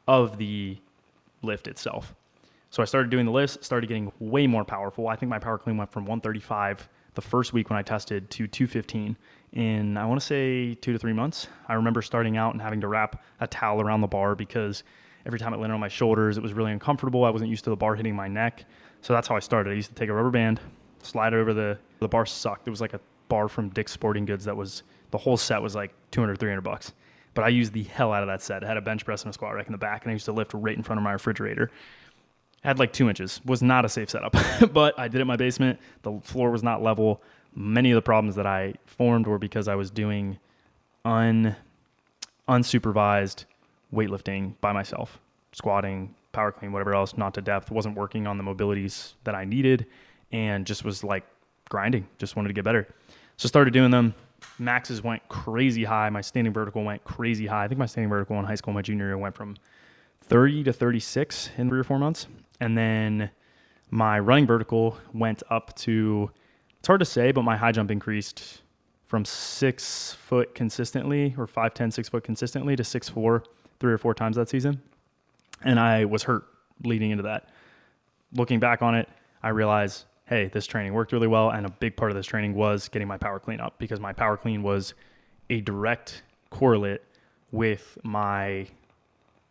of 0.08 0.38
the 0.38 0.76
lift 1.42 1.68
itself. 1.68 2.12
So 2.70 2.82
I 2.82 2.86
started 2.86 3.08
doing 3.08 3.24
the 3.24 3.30
lifts, 3.30 3.64
started 3.64 3.86
getting 3.86 4.10
way 4.18 4.48
more 4.48 4.64
powerful. 4.64 5.06
I 5.06 5.14
think 5.14 5.30
my 5.30 5.38
power 5.38 5.58
clean 5.58 5.76
went 5.76 5.92
from 5.92 6.06
135 6.06 6.88
the 7.14 7.22
first 7.22 7.52
week 7.52 7.70
when 7.70 7.78
I 7.78 7.82
tested 7.82 8.28
to 8.30 8.48
215 8.48 9.16
in 9.56 9.96
I 9.96 10.04
want 10.04 10.20
to 10.20 10.26
say 10.26 10.74
2 10.74 10.92
to 10.92 10.98
3 10.98 11.12
months. 11.12 11.48
I 11.66 11.74
remember 11.74 12.02
starting 12.02 12.36
out 12.36 12.52
and 12.52 12.60
having 12.60 12.80
to 12.82 12.88
wrap 12.88 13.24
a 13.40 13.46
towel 13.46 13.80
around 13.80 14.02
the 14.02 14.06
bar 14.06 14.34
because 14.34 14.84
every 15.24 15.38
time 15.38 15.54
it 15.54 15.56
landed 15.56 15.74
on 15.74 15.80
my 15.80 15.88
shoulders, 15.88 16.36
it 16.36 16.42
was 16.42 16.52
really 16.52 16.72
uncomfortable. 16.72 17.24
I 17.24 17.30
wasn't 17.30 17.50
used 17.50 17.64
to 17.64 17.70
the 17.70 17.76
bar 17.76 17.94
hitting 17.94 18.14
my 18.14 18.28
neck. 18.28 18.66
So 19.00 19.14
that's 19.14 19.26
how 19.26 19.34
I 19.34 19.40
started. 19.40 19.70
I 19.70 19.74
used 19.74 19.88
to 19.88 19.94
take 19.94 20.10
a 20.10 20.12
rubber 20.12 20.30
band, 20.30 20.60
slide 21.02 21.32
it 21.32 21.36
over 21.36 21.54
the 21.54 21.78
the 22.00 22.08
bar 22.08 22.26
sucked. 22.26 22.68
It 22.68 22.70
was 22.70 22.80
like 22.80 22.92
a 22.92 23.00
bar 23.28 23.48
from 23.48 23.70
Dick's 23.70 23.92
Sporting 23.92 24.26
Goods 24.26 24.44
that 24.44 24.56
was 24.56 24.82
the 25.10 25.18
whole 25.18 25.36
set 25.36 25.60
was 25.62 25.74
like 25.74 25.94
200 26.10 26.38
300 26.38 26.60
bucks. 26.60 26.92
But 27.32 27.44
I 27.44 27.48
used 27.48 27.72
the 27.72 27.84
hell 27.84 28.12
out 28.12 28.22
of 28.22 28.28
that 28.28 28.42
set. 28.42 28.62
It 28.62 28.66
had 28.66 28.76
a 28.76 28.82
bench 28.82 29.04
press 29.04 29.22
and 29.22 29.30
a 29.30 29.32
squat 29.32 29.54
rack 29.54 29.66
in 29.66 29.72
the 29.72 29.78
back 29.78 30.04
and 30.04 30.10
I 30.10 30.12
used 30.12 30.26
to 30.26 30.32
lift 30.32 30.52
right 30.54 30.76
in 30.76 30.82
front 30.82 30.98
of 30.98 31.02
my 31.02 31.12
refrigerator 31.12 31.70
had 32.66 32.80
like 32.80 32.92
two 32.92 33.08
inches 33.08 33.40
was 33.44 33.62
not 33.62 33.84
a 33.84 33.88
safe 33.88 34.10
setup 34.10 34.34
but 34.72 34.98
i 34.98 35.06
did 35.06 35.18
it 35.18 35.20
in 35.20 35.26
my 35.26 35.36
basement 35.36 35.78
the 36.02 36.18
floor 36.22 36.50
was 36.50 36.64
not 36.64 36.82
level 36.82 37.22
many 37.56 37.90
of 37.90 37.96
the 37.96 38.02
problems 38.02 38.36
that 38.36 38.46
i 38.46 38.72
formed 38.84 39.26
were 39.26 39.38
because 39.38 39.66
i 39.66 39.74
was 39.74 39.90
doing 39.90 40.38
un 41.04 41.56
unsupervised 42.48 43.44
weightlifting 43.92 44.54
by 44.60 44.72
myself. 44.72 45.18
Squatting 45.52 46.14
power 46.32 46.52
clean 46.52 46.72
whatever 46.72 46.94
else 46.94 47.16
not 47.16 47.34
to 47.34 47.40
depth. 47.40 47.70
Wasn't 47.70 47.96
working 47.96 48.26
on 48.26 48.38
the 48.38 48.44
mobilities 48.44 49.14
that 49.24 49.34
i 49.34 49.44
needed 49.44 49.86
and 50.32 50.66
just 50.66 50.84
was 50.84 51.02
like 51.02 51.24
grinding. 51.68 52.06
Just 52.18 52.36
wanted 52.36 52.48
to 52.48 52.54
get 52.54 52.64
better. 52.64 52.86
So 53.36 53.48
started 53.48 53.72
doing 53.72 53.90
them. 53.90 54.14
Maxes 54.58 55.02
went 55.02 55.26
crazy 55.28 55.84
high. 55.84 56.08
My 56.10 56.20
standing 56.20 56.52
vertical 56.52 56.84
went 56.84 57.02
crazy 57.04 57.46
high. 57.46 57.64
I 57.64 57.68
think 57.68 57.78
my 57.78 57.86
standing 57.86 58.10
vertical 58.10 58.38
in 58.38 58.44
high 58.44 58.54
school 58.54 58.74
my 58.74 58.82
junior 58.82 59.06
year 59.06 59.18
went 59.18 59.34
from 59.34 59.56
30 60.22 60.64
to 60.64 60.72
36 60.72 61.50
in 61.56 61.68
three 61.68 61.80
or 61.80 61.84
four 61.84 61.98
months. 61.98 62.26
And 62.60 62.76
then 62.76 63.30
my 63.90 64.18
running 64.18 64.46
vertical 64.46 64.98
went 65.12 65.42
up 65.50 65.74
to, 65.76 66.30
it's 66.86 66.88
hard 66.88 67.00
to 67.00 67.04
say, 67.04 67.32
but 67.32 67.42
my 67.42 67.56
high 67.56 67.72
jump 67.72 67.90
increased 67.90 68.62
from 69.08 69.24
six 69.24 70.12
foot 70.12 70.54
consistently 70.54 71.34
or 71.36 71.44
5'10, 71.44 71.92
six 71.92 72.08
foot 72.08 72.22
consistently 72.22 72.76
to 72.76 72.84
six 72.84 73.08
four 73.08 73.42
three 73.80 73.92
or 73.92 73.98
four 73.98 74.14
times 74.14 74.36
that 74.36 74.48
season. 74.48 74.80
And 75.64 75.80
I 75.80 76.04
was 76.04 76.22
hurt 76.22 76.44
leading 76.84 77.10
into 77.10 77.24
that. 77.24 77.48
Looking 78.34 78.60
back 78.60 78.82
on 78.82 78.94
it, 78.94 79.08
I 79.42 79.48
realized, 79.48 80.04
hey, 80.26 80.46
this 80.46 80.64
training 80.64 80.92
worked 80.92 81.10
really 81.10 81.26
well. 81.26 81.50
And 81.50 81.66
a 81.66 81.70
big 81.70 81.96
part 81.96 82.12
of 82.12 82.16
this 82.16 82.24
training 82.24 82.54
was 82.54 82.86
getting 82.86 83.08
my 83.08 83.18
power 83.18 83.40
clean 83.40 83.58
up 83.58 83.76
because 83.80 83.98
my 83.98 84.12
power 84.12 84.36
clean 84.36 84.62
was 84.62 84.94
a 85.50 85.62
direct 85.62 86.22
correlate 86.50 87.02
with 87.50 87.98
my 88.04 88.64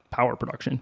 power 0.09 0.37
production. 0.37 0.81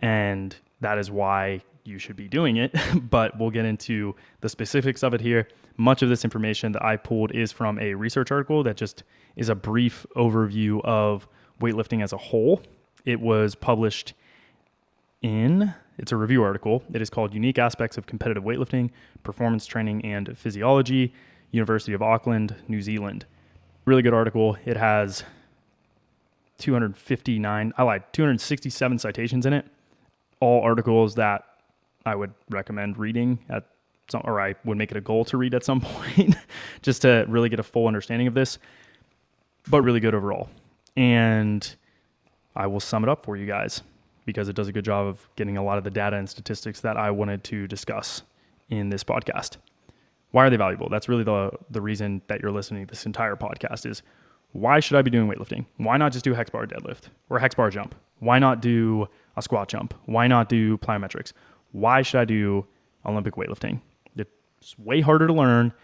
And 0.00 0.54
that 0.82 0.98
is 0.98 1.10
why 1.10 1.62
you 1.86 1.98
should 1.98 2.16
be 2.16 2.28
doing 2.28 2.56
it. 2.56 2.74
but 3.10 3.38
we'll 3.38 3.50
get 3.50 3.64
into 3.64 4.14
the 4.40 4.48
specifics 4.48 5.02
of 5.02 5.14
it 5.14 5.20
here. 5.20 5.48
Much 5.76 6.02
of 6.02 6.08
this 6.08 6.24
information 6.24 6.72
that 6.72 6.84
I 6.84 6.96
pulled 6.96 7.32
is 7.32 7.52
from 7.52 7.78
a 7.78 7.94
research 7.94 8.30
article 8.30 8.62
that 8.62 8.76
just 8.76 9.02
is 9.36 9.48
a 9.48 9.54
brief 9.54 10.06
overview 10.16 10.82
of 10.84 11.28
weightlifting 11.60 12.02
as 12.02 12.12
a 12.12 12.16
whole. 12.16 12.62
It 13.04 13.20
was 13.20 13.54
published 13.54 14.14
in 15.22 15.74
it's 15.98 16.12
a 16.12 16.16
review 16.16 16.42
article. 16.42 16.82
It 16.92 17.00
is 17.00 17.08
called 17.08 17.32
Unique 17.32 17.58
Aspects 17.58 17.96
of 17.96 18.06
Competitive 18.06 18.44
Weightlifting, 18.44 18.90
Performance 19.22 19.66
Training 19.66 20.04
and 20.04 20.36
Physiology, 20.36 21.14
University 21.52 21.94
of 21.94 22.02
Auckland, 22.02 22.54
New 22.68 22.82
Zealand. 22.82 23.24
Really 23.86 24.02
good 24.02 24.12
article. 24.12 24.58
It 24.66 24.76
has 24.76 25.24
259, 26.58 27.72
I 27.76 27.82
lied, 27.82 28.04
267 28.12 28.98
citations 28.98 29.46
in 29.46 29.52
it. 29.52 29.66
All 30.40 30.62
articles 30.62 31.14
that 31.14 31.44
I 32.06 32.14
would 32.14 32.32
recommend 32.50 32.98
reading 32.98 33.38
at 33.48 33.66
some, 34.08 34.22
or 34.24 34.40
I 34.40 34.54
would 34.64 34.78
make 34.78 34.90
it 34.90 34.96
a 34.96 35.00
goal 35.00 35.24
to 35.26 35.36
read 35.36 35.54
at 35.54 35.64
some 35.64 35.80
point 35.82 36.36
just 36.82 37.02
to 37.02 37.24
really 37.28 37.48
get 37.48 37.58
a 37.60 37.64
full 37.64 37.86
understanding 37.86 38.26
of 38.26 38.34
this, 38.34 38.58
but 39.68 39.82
really 39.82 40.00
good 40.00 40.14
overall. 40.14 40.48
And 40.96 41.74
I 42.54 42.66
will 42.68 42.80
sum 42.80 43.02
it 43.02 43.10
up 43.10 43.24
for 43.24 43.36
you 43.36 43.46
guys 43.46 43.82
because 44.24 44.48
it 44.48 44.56
does 44.56 44.68
a 44.68 44.72
good 44.72 44.84
job 44.84 45.06
of 45.06 45.28
getting 45.36 45.56
a 45.56 45.62
lot 45.62 45.78
of 45.78 45.84
the 45.84 45.90
data 45.90 46.16
and 46.16 46.28
statistics 46.28 46.80
that 46.80 46.96
I 46.96 47.10
wanted 47.10 47.44
to 47.44 47.66
discuss 47.66 48.22
in 48.70 48.88
this 48.88 49.04
podcast. 49.04 49.56
Why 50.30 50.46
are 50.46 50.50
they 50.50 50.56
valuable? 50.56 50.88
That's 50.88 51.08
really 51.08 51.24
the 51.24 51.50
the 51.70 51.80
reason 51.80 52.22
that 52.28 52.40
you're 52.40 52.50
listening 52.50 52.86
to 52.86 52.92
this 52.92 53.06
entire 53.06 53.36
podcast 53.36 53.86
is 53.86 54.02
why 54.52 54.80
should 54.80 54.96
I 54.96 55.02
be 55.02 55.10
doing 55.10 55.28
weightlifting? 55.30 55.66
Why 55.76 55.96
not 55.96 56.12
just 56.12 56.24
do 56.24 56.34
hex 56.34 56.50
bar 56.50 56.66
deadlift 56.66 57.08
or 57.30 57.38
hex 57.38 57.54
bar 57.54 57.70
jump? 57.70 57.94
Why 58.18 58.38
not 58.38 58.60
do 58.60 59.06
a 59.36 59.42
squat 59.42 59.68
jump? 59.68 59.94
Why 60.06 60.26
not 60.26 60.48
do 60.48 60.78
plyometrics? 60.78 61.32
Why 61.76 62.00
should 62.00 62.20
I 62.20 62.24
do 62.24 62.66
Olympic 63.04 63.34
weightlifting? 63.34 63.80
It's 64.16 64.78
way 64.78 65.02
harder 65.02 65.26
to 65.26 65.32
learn. 65.34 65.74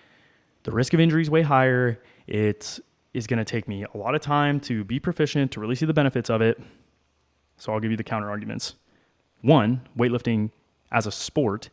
The 0.63 0.73
risk 0.73 0.95
of 0.95 1.01
injury 1.01 1.21
is 1.21 1.29
way 1.29 1.43
higher. 1.43 2.01
It's 2.27 2.81
going 3.15 3.39
to 3.39 3.45
take 3.45 3.69
me 3.69 3.85
a 3.85 3.99
lot 3.99 4.15
of 4.15 4.23
time 4.23 4.59
to 4.61 4.85
be 4.85 4.99
proficient, 4.99 5.53
to 5.53 5.61
really 5.61 5.75
see 5.75 5.85
the 5.85 5.93
benefits 5.93 6.31
of 6.31 6.41
it. 6.41 6.59
So 7.59 7.75
I'll 7.75 7.81
give 7.81 7.91
you 7.91 7.99
the 7.99 8.05
counter 8.05 8.31
arguments. 8.31 8.77
One, 9.43 9.83
weightlifting 9.99 10.51
as 10.93 11.07
a 11.07 11.13
sport 11.13 11.69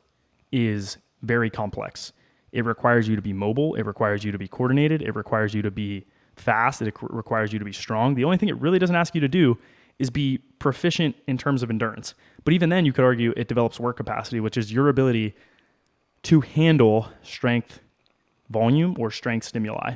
is 0.51 0.97
very 1.21 1.49
complex. 1.49 2.11
It 2.51 2.65
requires 2.65 3.07
you 3.07 3.15
to 3.15 3.21
be 3.21 3.31
mobile, 3.31 3.75
it 3.75 3.83
requires 3.83 4.25
you 4.25 4.33
to 4.33 4.37
be 4.37 4.49
coordinated, 4.49 5.01
it 5.01 5.15
requires 5.15 5.53
you 5.53 5.61
to 5.61 5.71
be 5.71 6.05
fast, 6.35 6.81
it 6.81 6.93
requires 7.01 7.53
you 7.53 7.59
to 7.59 7.65
be 7.65 7.71
strong. 7.71 8.15
The 8.15 8.25
only 8.25 8.35
thing 8.35 8.49
it 8.49 8.59
really 8.59 8.79
doesn't 8.79 8.97
ask 8.97 9.15
you 9.15 9.21
to 9.21 9.29
do 9.29 9.57
is 9.97 10.09
be 10.09 10.39
proficient 10.59 11.15
in 11.27 11.37
terms 11.37 11.63
of 11.63 11.69
endurance. 11.69 12.15
But 12.43 12.53
even 12.53 12.69
then, 12.69 12.85
you 12.85 12.93
could 12.93 13.03
argue 13.03 13.33
it 13.35 13.47
develops 13.47 13.79
work 13.79 13.97
capacity, 13.97 14.39
which 14.39 14.57
is 14.57 14.71
your 14.71 14.89
ability 14.89 15.35
to 16.23 16.41
handle 16.41 17.09
strength 17.23 17.79
volume 18.49 18.95
or 18.99 19.11
strength 19.11 19.45
stimuli. 19.45 19.95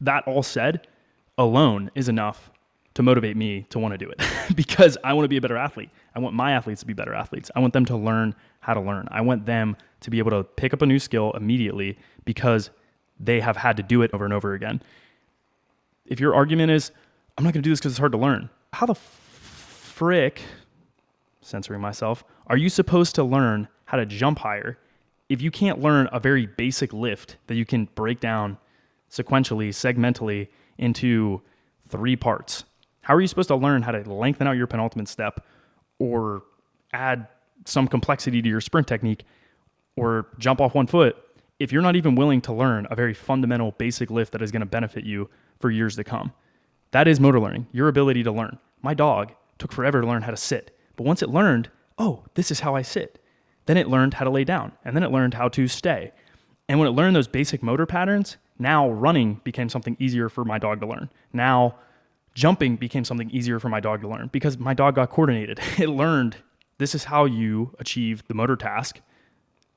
That 0.00 0.26
all 0.26 0.42
said, 0.42 0.86
alone 1.38 1.90
is 1.94 2.08
enough 2.08 2.50
to 2.94 3.02
motivate 3.02 3.36
me 3.36 3.66
to 3.68 3.78
want 3.78 3.92
to 3.92 3.98
do 3.98 4.10
it 4.10 4.22
because 4.56 4.96
I 5.04 5.12
want 5.12 5.24
to 5.24 5.28
be 5.28 5.36
a 5.36 5.40
better 5.40 5.56
athlete. 5.56 5.90
I 6.14 6.18
want 6.18 6.34
my 6.34 6.52
athletes 6.52 6.80
to 6.80 6.86
be 6.86 6.94
better 6.94 7.14
athletes. 7.14 7.50
I 7.54 7.60
want 7.60 7.74
them 7.74 7.84
to 7.86 7.96
learn 7.96 8.34
how 8.60 8.74
to 8.74 8.80
learn. 8.80 9.06
I 9.10 9.20
want 9.20 9.44
them 9.44 9.76
to 10.00 10.10
be 10.10 10.18
able 10.18 10.30
to 10.30 10.44
pick 10.44 10.72
up 10.72 10.82
a 10.82 10.86
new 10.86 10.98
skill 10.98 11.32
immediately 11.32 11.98
because 12.24 12.70
they 13.20 13.40
have 13.40 13.56
had 13.56 13.76
to 13.76 13.82
do 13.82 14.02
it 14.02 14.12
over 14.14 14.24
and 14.24 14.32
over 14.32 14.54
again. 14.54 14.82
If 16.06 16.20
your 16.20 16.34
argument 16.34 16.70
is, 16.70 16.90
I'm 17.36 17.44
not 17.44 17.52
going 17.52 17.62
to 17.62 17.66
do 17.68 17.70
this 17.70 17.80
because 17.80 17.92
it's 17.92 17.98
hard 17.98 18.12
to 18.12 18.18
learn, 18.18 18.48
how 18.72 18.86
the 18.86 18.94
frick, 18.94 20.40
censoring 21.46 21.80
myself, 21.80 22.24
are 22.48 22.56
you 22.56 22.68
supposed 22.68 23.14
to 23.14 23.24
learn 23.24 23.68
how 23.86 23.96
to 23.96 24.06
jump 24.06 24.40
higher 24.40 24.78
if 25.28 25.40
you 25.40 25.50
can't 25.50 25.80
learn 25.80 26.08
a 26.12 26.20
very 26.20 26.46
basic 26.46 26.92
lift 26.92 27.36
that 27.46 27.54
you 27.54 27.64
can 27.64 27.88
break 27.94 28.20
down 28.20 28.58
sequentially, 29.10 29.68
segmentally 29.68 30.48
into 30.78 31.40
three 31.88 32.16
parts? 32.16 32.64
How 33.02 33.14
are 33.14 33.20
you 33.20 33.26
supposed 33.26 33.48
to 33.48 33.56
learn 33.56 33.82
how 33.82 33.92
to 33.92 34.02
lengthen 34.12 34.46
out 34.46 34.56
your 34.56 34.66
penultimate 34.66 35.08
step 35.08 35.44
or 35.98 36.42
add 36.92 37.28
some 37.64 37.88
complexity 37.88 38.42
to 38.42 38.48
your 38.48 38.60
sprint 38.60 38.86
technique 38.86 39.24
or 39.96 40.26
jump 40.38 40.60
off 40.60 40.74
one 40.74 40.86
foot 40.86 41.16
if 41.58 41.72
you're 41.72 41.82
not 41.82 41.96
even 41.96 42.14
willing 42.16 42.40
to 42.42 42.52
learn 42.52 42.86
a 42.90 42.94
very 42.94 43.14
fundamental 43.14 43.72
basic 43.72 44.10
lift 44.10 44.32
that 44.32 44.42
is 44.42 44.52
going 44.52 44.60
to 44.60 44.66
benefit 44.66 45.04
you 45.04 45.30
for 45.60 45.70
years 45.70 45.96
to 45.96 46.04
come? 46.04 46.32
That 46.90 47.08
is 47.08 47.20
motor 47.20 47.40
learning, 47.40 47.66
your 47.72 47.88
ability 47.88 48.22
to 48.24 48.32
learn. 48.32 48.58
My 48.82 48.94
dog 48.94 49.32
took 49.58 49.72
forever 49.72 50.00
to 50.00 50.06
learn 50.06 50.22
how 50.22 50.30
to 50.30 50.36
sit, 50.36 50.75
but 50.96 51.04
once 51.04 51.22
it 51.22 51.30
learned, 51.30 51.70
oh, 51.98 52.24
this 52.34 52.50
is 52.50 52.60
how 52.60 52.74
I 52.74 52.82
sit 52.82 53.20
then 53.66 53.76
it 53.76 53.88
learned 53.88 54.14
how 54.14 54.24
to 54.24 54.30
lay 54.30 54.44
down, 54.44 54.72
and 54.84 54.96
then 54.96 55.02
it 55.02 55.10
learned 55.10 55.34
how 55.34 55.48
to 55.48 55.68
stay. 55.68 56.12
And 56.68 56.78
when 56.78 56.88
it 56.88 56.92
learned 56.92 57.14
those 57.14 57.28
basic 57.28 57.62
motor 57.62 57.84
patterns, 57.84 58.38
now 58.58 58.88
running 58.88 59.40
became 59.44 59.68
something 59.68 59.96
easier 60.00 60.28
for 60.28 60.44
my 60.44 60.58
dog 60.58 60.80
to 60.80 60.86
learn. 60.86 61.10
Now 61.32 61.76
jumping 62.34 62.76
became 62.76 63.04
something 63.04 63.30
easier 63.30 63.58
for 63.58 63.68
my 63.68 63.80
dog 63.80 64.00
to 64.00 64.08
learn 64.08 64.28
because 64.32 64.58
my 64.58 64.74
dog 64.74 64.94
got 64.94 65.10
coordinated. 65.10 65.60
It 65.78 65.88
learned 65.88 66.36
this 66.78 66.94
is 66.94 67.04
how 67.04 67.24
you 67.24 67.74
achieve 67.78 68.26
the 68.28 68.34
motor 68.34 68.56
task 68.56 69.00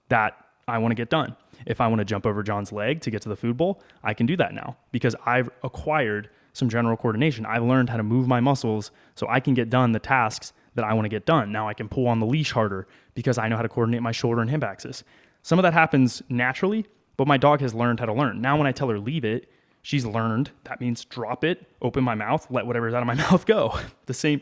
that 0.09 0.33
I 0.67 0.77
want 0.77 0.91
to 0.91 0.95
get 0.95 1.09
done. 1.09 1.35
If 1.65 1.81
I 1.81 1.87
want 1.87 1.99
to 1.99 2.05
jump 2.05 2.25
over 2.25 2.43
John's 2.43 2.71
leg 2.71 3.01
to 3.01 3.11
get 3.11 3.21
to 3.23 3.29
the 3.29 3.35
food 3.35 3.57
bowl, 3.57 3.81
I 4.03 4.13
can 4.13 4.25
do 4.25 4.37
that 4.37 4.53
now 4.53 4.77
because 4.91 5.15
I've 5.25 5.49
acquired 5.63 6.29
some 6.53 6.69
general 6.69 6.97
coordination. 6.97 7.45
I've 7.45 7.63
learned 7.63 7.89
how 7.89 7.97
to 7.97 8.03
move 8.03 8.27
my 8.27 8.39
muscles 8.39 8.91
so 9.15 9.27
I 9.29 9.39
can 9.39 9.53
get 9.53 9.69
done 9.69 9.91
the 9.91 9.99
tasks 9.99 10.53
that 10.79 10.85
I 10.85 10.93
want 10.93 11.05
to 11.05 11.09
get 11.09 11.25
done. 11.25 11.51
Now 11.51 11.67
I 11.67 11.73
can 11.73 11.89
pull 11.89 12.07
on 12.07 12.19
the 12.19 12.25
leash 12.25 12.51
harder 12.51 12.87
because 13.13 13.37
I 13.37 13.49
know 13.49 13.57
how 13.57 13.61
to 13.61 13.69
coordinate 13.69 14.01
my 14.01 14.13
shoulder 14.13 14.39
and 14.41 14.49
hip 14.49 14.63
axis. 14.63 15.03
Some 15.43 15.59
of 15.59 15.63
that 15.63 15.73
happens 15.73 16.23
naturally, 16.29 16.85
but 17.17 17.27
my 17.27 17.37
dog 17.37 17.59
has 17.61 17.73
learned 17.73 17.99
how 17.99 18.05
to 18.05 18.13
learn. 18.13 18.41
Now 18.41 18.57
when 18.57 18.65
I 18.65 18.71
tell 18.71 18.87
her 18.87 18.97
leave 18.97 19.25
it, 19.25 19.51
she's 19.81 20.05
learned. 20.05 20.51
That 20.63 20.79
means 20.79 21.03
drop 21.05 21.43
it, 21.43 21.67
open 21.81 22.03
my 22.03 22.15
mouth, 22.15 22.47
let 22.49 22.65
whatever's 22.65 22.93
out 22.93 23.01
of 23.01 23.07
my 23.07 23.13
mouth 23.29 23.45
go. 23.45 23.77
The 24.05 24.13
same 24.13 24.41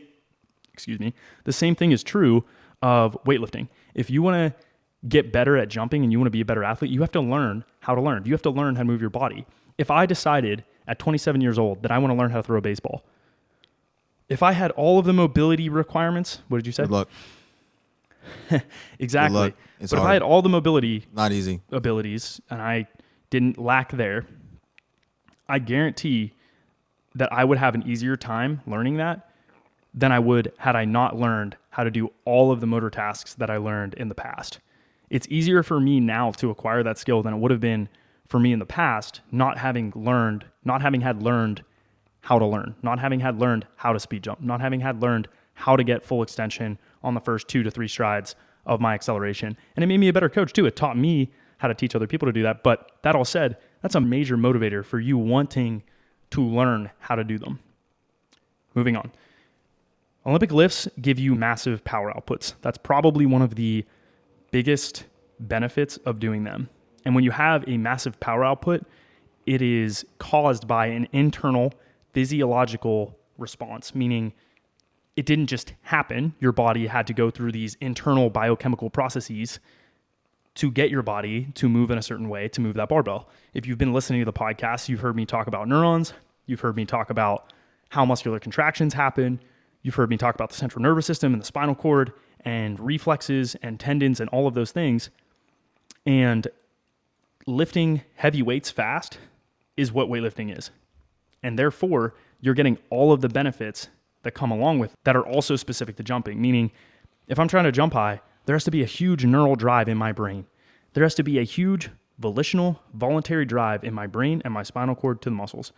excuse 0.72 1.00
me. 1.00 1.12
The 1.42 1.52
same 1.52 1.74
thing 1.74 1.90
is 1.90 2.04
true 2.04 2.44
of 2.82 3.18
weightlifting. 3.24 3.68
If 3.94 4.10
you 4.10 4.22
want 4.22 4.54
to 4.54 4.64
get 5.08 5.32
better 5.32 5.56
at 5.56 5.68
jumping 5.68 6.04
and 6.04 6.12
you 6.12 6.18
want 6.20 6.26
to 6.26 6.30
be 6.30 6.40
a 6.40 6.44
better 6.44 6.62
athlete, 6.62 6.92
you 6.92 7.00
have 7.00 7.12
to 7.12 7.20
learn 7.20 7.64
how 7.80 7.96
to 7.96 8.00
learn. 8.00 8.24
You 8.24 8.32
have 8.32 8.42
to 8.42 8.50
learn 8.50 8.76
how 8.76 8.82
to 8.82 8.86
move 8.86 9.00
your 9.00 9.10
body. 9.10 9.44
If 9.76 9.90
I 9.90 10.06
decided 10.06 10.64
at 10.86 10.98
27 11.00 11.40
years 11.40 11.58
old 11.58 11.82
that 11.82 11.90
I 11.90 11.98
want 11.98 12.12
to 12.12 12.16
learn 12.16 12.30
how 12.30 12.36
to 12.36 12.42
throw 12.42 12.58
a 12.58 12.60
baseball, 12.60 13.04
if 14.28 14.42
I 14.42 14.52
had 14.52 14.70
all 14.72 14.98
of 14.98 15.04
the 15.06 15.12
mobility 15.12 15.68
requirements, 15.68 16.40
what 16.48 16.58
did 16.58 16.66
you 16.66 16.72
say? 16.72 16.84
Good 16.84 16.90
luck. 16.92 17.08
exactly. 18.98 19.34
Good 19.34 19.44
luck. 19.44 19.54
It's 19.80 19.92
but 19.92 20.00
if. 20.00 20.04
I 20.04 20.12
had 20.12 20.22
all 20.22 20.42
the 20.42 20.48
mobility 20.48 21.06
Not 21.12 21.32
easy. 21.32 21.60
abilities 21.70 22.40
and 22.50 22.60
I 22.60 22.86
didn't 23.30 23.58
lack 23.58 23.92
there, 23.92 24.26
I 25.48 25.58
guarantee 25.58 26.34
that 27.14 27.32
I 27.32 27.44
would 27.44 27.58
have 27.58 27.74
an 27.74 27.84
easier 27.86 28.16
time 28.16 28.60
learning 28.66 28.98
that 28.98 29.30
than 29.94 30.12
I 30.12 30.18
would 30.18 30.52
had 30.58 30.76
I 30.76 30.84
not 30.84 31.16
learned 31.16 31.56
how 31.70 31.84
to 31.84 31.90
do 31.90 32.10
all 32.24 32.52
of 32.52 32.60
the 32.60 32.66
motor 32.66 32.90
tasks 32.90 33.34
that 33.34 33.50
I 33.50 33.56
learned 33.56 33.94
in 33.94 34.08
the 34.08 34.14
past. 34.14 34.58
It's 35.10 35.26
easier 35.30 35.62
for 35.62 35.80
me 35.80 36.00
now 36.00 36.32
to 36.32 36.50
acquire 36.50 36.82
that 36.82 36.98
skill 36.98 37.22
than 37.22 37.32
it 37.32 37.38
would 37.38 37.50
have 37.50 37.60
been 37.60 37.88
for 38.26 38.38
me 38.38 38.52
in 38.52 38.58
the 38.58 38.66
past, 38.66 39.22
not 39.32 39.58
having 39.58 39.92
learned, 39.96 40.44
not 40.64 40.82
having 40.82 41.00
had 41.00 41.22
learned 41.22 41.64
how 42.28 42.38
to 42.38 42.44
learn, 42.44 42.74
not 42.82 42.98
having 42.98 43.20
had 43.20 43.40
learned 43.40 43.66
how 43.76 43.90
to 43.90 43.98
speed 43.98 44.22
jump, 44.22 44.38
not 44.42 44.60
having 44.60 44.80
had 44.80 45.00
learned 45.00 45.26
how 45.54 45.74
to 45.74 45.82
get 45.82 46.02
full 46.02 46.22
extension 46.22 46.78
on 47.02 47.14
the 47.14 47.20
first 47.20 47.48
two 47.48 47.62
to 47.62 47.70
three 47.70 47.88
strides 47.88 48.36
of 48.66 48.82
my 48.82 48.92
acceleration. 48.92 49.56
And 49.74 49.82
it 49.82 49.86
made 49.86 49.96
me 49.96 50.08
a 50.08 50.12
better 50.12 50.28
coach 50.28 50.52
too. 50.52 50.66
It 50.66 50.76
taught 50.76 50.98
me 50.98 51.32
how 51.56 51.68
to 51.68 51.74
teach 51.74 51.96
other 51.96 52.06
people 52.06 52.26
to 52.26 52.32
do 52.32 52.42
that. 52.42 52.62
But 52.62 52.92
that 53.00 53.16
all 53.16 53.24
said, 53.24 53.56
that's 53.80 53.94
a 53.94 54.00
major 54.02 54.36
motivator 54.36 54.84
for 54.84 55.00
you 55.00 55.16
wanting 55.16 55.82
to 56.32 56.42
learn 56.42 56.90
how 56.98 57.14
to 57.14 57.24
do 57.24 57.38
them. 57.38 57.60
Moving 58.74 58.94
on. 58.94 59.10
Olympic 60.26 60.52
lifts 60.52 60.86
give 61.00 61.18
you 61.18 61.34
massive 61.34 61.82
power 61.82 62.12
outputs. 62.12 62.52
That's 62.60 62.76
probably 62.76 63.24
one 63.24 63.40
of 63.40 63.54
the 63.54 63.86
biggest 64.50 65.04
benefits 65.40 65.96
of 66.04 66.20
doing 66.20 66.44
them. 66.44 66.68
And 67.06 67.14
when 67.14 67.24
you 67.24 67.30
have 67.30 67.66
a 67.66 67.78
massive 67.78 68.20
power 68.20 68.44
output, 68.44 68.84
it 69.46 69.62
is 69.62 70.04
caused 70.18 70.68
by 70.68 70.88
an 70.88 71.08
internal 71.12 71.72
physiological 72.18 73.16
response, 73.36 73.94
meaning 73.94 74.32
it 75.14 75.24
didn't 75.24 75.46
just 75.46 75.74
happen. 75.82 76.34
Your 76.40 76.50
body 76.50 76.88
had 76.88 77.06
to 77.06 77.14
go 77.14 77.30
through 77.30 77.52
these 77.52 77.76
internal 77.80 78.28
biochemical 78.28 78.90
processes 78.90 79.60
to 80.56 80.68
get 80.68 80.90
your 80.90 81.02
body 81.02 81.46
to 81.54 81.68
move 81.68 81.92
in 81.92 81.96
a 81.96 82.02
certain 82.02 82.28
way 82.28 82.48
to 82.48 82.60
move 82.60 82.74
that 82.74 82.88
barbell. 82.88 83.28
If 83.54 83.68
you've 83.68 83.78
been 83.78 83.92
listening 83.92 84.20
to 84.20 84.24
the 84.24 84.32
podcast, 84.32 84.88
you've 84.88 84.98
heard 84.98 85.14
me 85.14 85.26
talk 85.26 85.46
about 85.46 85.68
neurons, 85.68 86.12
you've 86.46 86.58
heard 86.58 86.74
me 86.74 86.84
talk 86.84 87.10
about 87.10 87.52
how 87.90 88.04
muscular 88.04 88.40
contractions 88.40 88.94
happen, 88.94 89.38
you've 89.82 89.94
heard 89.94 90.10
me 90.10 90.16
talk 90.16 90.34
about 90.34 90.50
the 90.50 90.56
central 90.56 90.82
nervous 90.82 91.06
system 91.06 91.32
and 91.32 91.40
the 91.40 91.46
spinal 91.46 91.76
cord 91.76 92.12
and 92.40 92.80
reflexes 92.80 93.54
and 93.62 93.78
tendons 93.78 94.18
and 94.18 94.28
all 94.30 94.48
of 94.48 94.54
those 94.54 94.72
things. 94.72 95.10
And 96.04 96.48
lifting 97.46 98.02
heavy 98.16 98.42
weights 98.42 98.72
fast 98.72 99.18
is 99.76 99.92
what 99.92 100.08
weightlifting 100.08 100.58
is. 100.58 100.72
And 101.42 101.58
therefore, 101.58 102.14
you're 102.40 102.54
getting 102.54 102.78
all 102.90 103.12
of 103.12 103.20
the 103.20 103.28
benefits 103.28 103.88
that 104.22 104.32
come 104.32 104.50
along 104.50 104.78
with 104.78 104.94
that 105.04 105.16
are 105.16 105.26
also 105.26 105.56
specific 105.56 105.96
to 105.96 106.02
jumping. 106.02 106.40
Meaning, 106.40 106.70
if 107.28 107.38
I'm 107.38 107.48
trying 107.48 107.64
to 107.64 107.72
jump 107.72 107.92
high, 107.92 108.20
there 108.46 108.54
has 108.54 108.64
to 108.64 108.70
be 108.70 108.82
a 108.82 108.86
huge 108.86 109.24
neural 109.24 109.54
drive 109.54 109.88
in 109.88 109.98
my 109.98 110.12
brain. 110.12 110.46
There 110.94 111.04
has 111.04 111.14
to 111.16 111.22
be 111.22 111.38
a 111.38 111.44
huge 111.44 111.90
volitional, 112.18 112.82
voluntary 112.94 113.44
drive 113.44 113.84
in 113.84 113.94
my 113.94 114.06
brain 114.06 114.42
and 114.44 114.52
my 114.52 114.62
spinal 114.62 114.94
cord 114.94 115.22
to 115.22 115.30
the 115.30 115.36
muscles. 115.36 115.72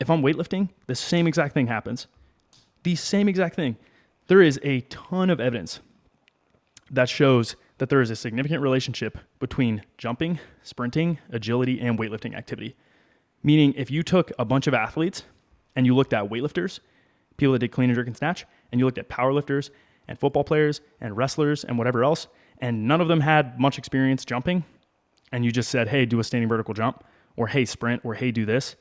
If 0.00 0.10
I'm 0.10 0.22
weightlifting, 0.22 0.68
the 0.86 0.94
same 0.94 1.26
exact 1.26 1.54
thing 1.54 1.66
happens. 1.66 2.06
The 2.82 2.94
same 2.94 3.28
exact 3.28 3.56
thing. 3.56 3.76
There 4.26 4.42
is 4.42 4.60
a 4.62 4.80
ton 4.82 5.30
of 5.30 5.40
evidence 5.40 5.80
that 6.90 7.08
shows 7.08 7.56
that 7.78 7.88
there 7.88 8.00
is 8.00 8.10
a 8.10 8.16
significant 8.16 8.62
relationship 8.62 9.18
between 9.38 9.82
jumping, 9.96 10.38
sprinting, 10.62 11.18
agility, 11.30 11.80
and 11.80 11.98
weightlifting 11.98 12.34
activity. 12.34 12.76
Meaning, 13.42 13.74
if 13.76 13.90
you 13.90 14.02
took 14.02 14.32
a 14.38 14.44
bunch 14.44 14.66
of 14.66 14.74
athletes 14.74 15.22
and 15.76 15.86
you 15.86 15.94
looked 15.94 16.12
at 16.12 16.28
weightlifters, 16.28 16.80
people 17.36 17.52
that 17.52 17.60
did 17.60 17.72
clean 17.72 17.88
and 17.90 17.96
jerk 17.96 18.06
and 18.06 18.16
snatch, 18.16 18.44
and 18.72 18.78
you 18.78 18.84
looked 18.84 18.98
at 18.98 19.08
powerlifters 19.08 19.70
and 20.08 20.18
football 20.18 20.44
players 20.44 20.80
and 21.00 21.16
wrestlers 21.16 21.64
and 21.64 21.78
whatever 21.78 22.02
else, 22.02 22.26
and 22.58 22.86
none 22.86 23.00
of 23.00 23.08
them 23.08 23.20
had 23.20 23.58
much 23.60 23.78
experience 23.78 24.24
jumping, 24.24 24.64
and 25.32 25.44
you 25.44 25.52
just 25.52 25.70
said, 25.70 25.88
hey, 25.88 26.04
do 26.04 26.18
a 26.18 26.24
standing 26.24 26.48
vertical 26.48 26.74
jump, 26.74 27.04
or 27.36 27.46
hey, 27.46 27.64
sprint, 27.64 28.04
or 28.04 28.14
hey, 28.14 28.30
do 28.30 28.44
this, 28.44 28.74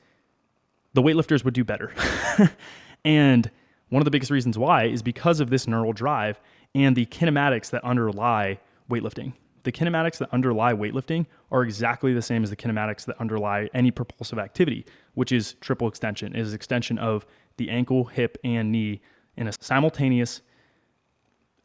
the 0.93 1.01
weightlifters 1.01 1.43
would 1.43 1.53
do 1.53 1.63
better. 1.63 1.93
and 3.05 3.51
one 3.89 4.01
of 4.01 4.05
the 4.05 4.11
biggest 4.11 4.31
reasons 4.31 4.57
why 4.57 4.85
is 4.85 5.01
because 5.01 5.39
of 5.39 5.49
this 5.49 5.67
neural 5.67 5.93
drive 5.93 6.39
and 6.73 6.95
the 6.95 7.05
kinematics 7.05 7.69
that 7.69 7.83
underlie 7.83 8.59
weightlifting 8.89 9.33
the 9.63 9.71
kinematics 9.71 10.17
that 10.19 10.29
underlie 10.33 10.73
weightlifting 10.73 11.25
are 11.51 11.63
exactly 11.63 12.13
the 12.13 12.21
same 12.21 12.43
as 12.43 12.49
the 12.49 12.55
kinematics 12.55 13.05
that 13.05 13.19
underlie 13.19 13.69
any 13.73 13.91
propulsive 13.91 14.39
activity, 14.39 14.85
which 15.13 15.31
is 15.31 15.55
triple 15.61 15.87
extension. 15.87 16.35
It 16.35 16.41
is 16.41 16.53
extension 16.53 16.97
of 16.97 17.25
the 17.57 17.69
ankle, 17.69 18.05
hip, 18.05 18.37
and 18.43 18.71
knee 18.71 19.01
in 19.35 19.47
a 19.47 19.51
simultaneous, 19.59 20.41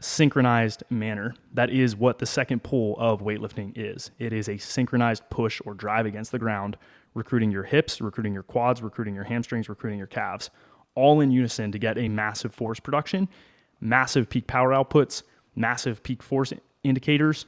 synchronized 0.01 0.83
manner. 0.91 1.35
That 1.55 1.71
is 1.71 1.95
what 1.97 2.19
the 2.19 2.27
second 2.27 2.63
pull 2.63 2.97
of 2.99 3.21
weightlifting 3.21 3.73
is. 3.77 4.11
It 4.19 4.33
is 4.33 4.49
a 4.49 4.59
synchronized 4.59 5.23
push 5.31 5.61
or 5.65 5.75
drive 5.75 6.07
against 6.07 6.33
the 6.33 6.39
ground 6.39 6.77
recruiting 7.15 7.51
your 7.51 7.63
hips, 7.63 8.01
recruiting 8.01 8.33
your 8.33 8.43
quads, 8.43 8.83
recruiting 8.83 9.15
your 9.15 9.25
hamstrings, 9.25 9.69
recruiting 9.69 9.99
your 9.99 10.07
calves, 10.07 10.51
all 10.95 11.21
in 11.21 11.31
unison 11.31 11.71
to 11.73 11.79
get 11.79 11.99
a 11.99 12.09
massive 12.09 12.55
force 12.55 12.81
production, 12.81 13.29
massive 13.81 14.29
peak 14.29 14.47
power 14.47 14.71
outputs, 14.71 15.23
massive 15.55 16.03
peak 16.03 16.23
force 16.23 16.53
indicators, 16.85 17.47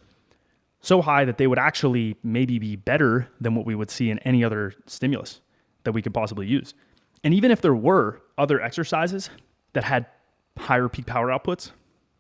so 0.85 1.01
high 1.01 1.25
that 1.25 1.39
they 1.39 1.47
would 1.47 1.59
actually 1.59 2.15
maybe 2.23 2.59
be 2.59 2.77
better 2.77 3.27
than 3.41 3.55
what 3.55 3.65
we 3.65 3.75
would 3.75 3.91
see 3.91 4.11
in 4.11 4.19
any 4.19 4.45
other 4.45 4.75
stimulus 4.87 5.41
that 5.85 5.93
we 5.93 6.03
could 6.03 6.13
possibly 6.13 6.47
use. 6.47 6.75
And 7.23 7.33
even 7.33 7.51
if 7.51 7.63
there 7.63 7.75
were 7.75 8.21
other 8.37 8.61
exercises 8.61 9.31
that 9.73 9.85
had 9.85 10.05
higher 10.59 10.91
peak 10.91 11.07
power 11.07 11.29
outputs, 11.29 11.71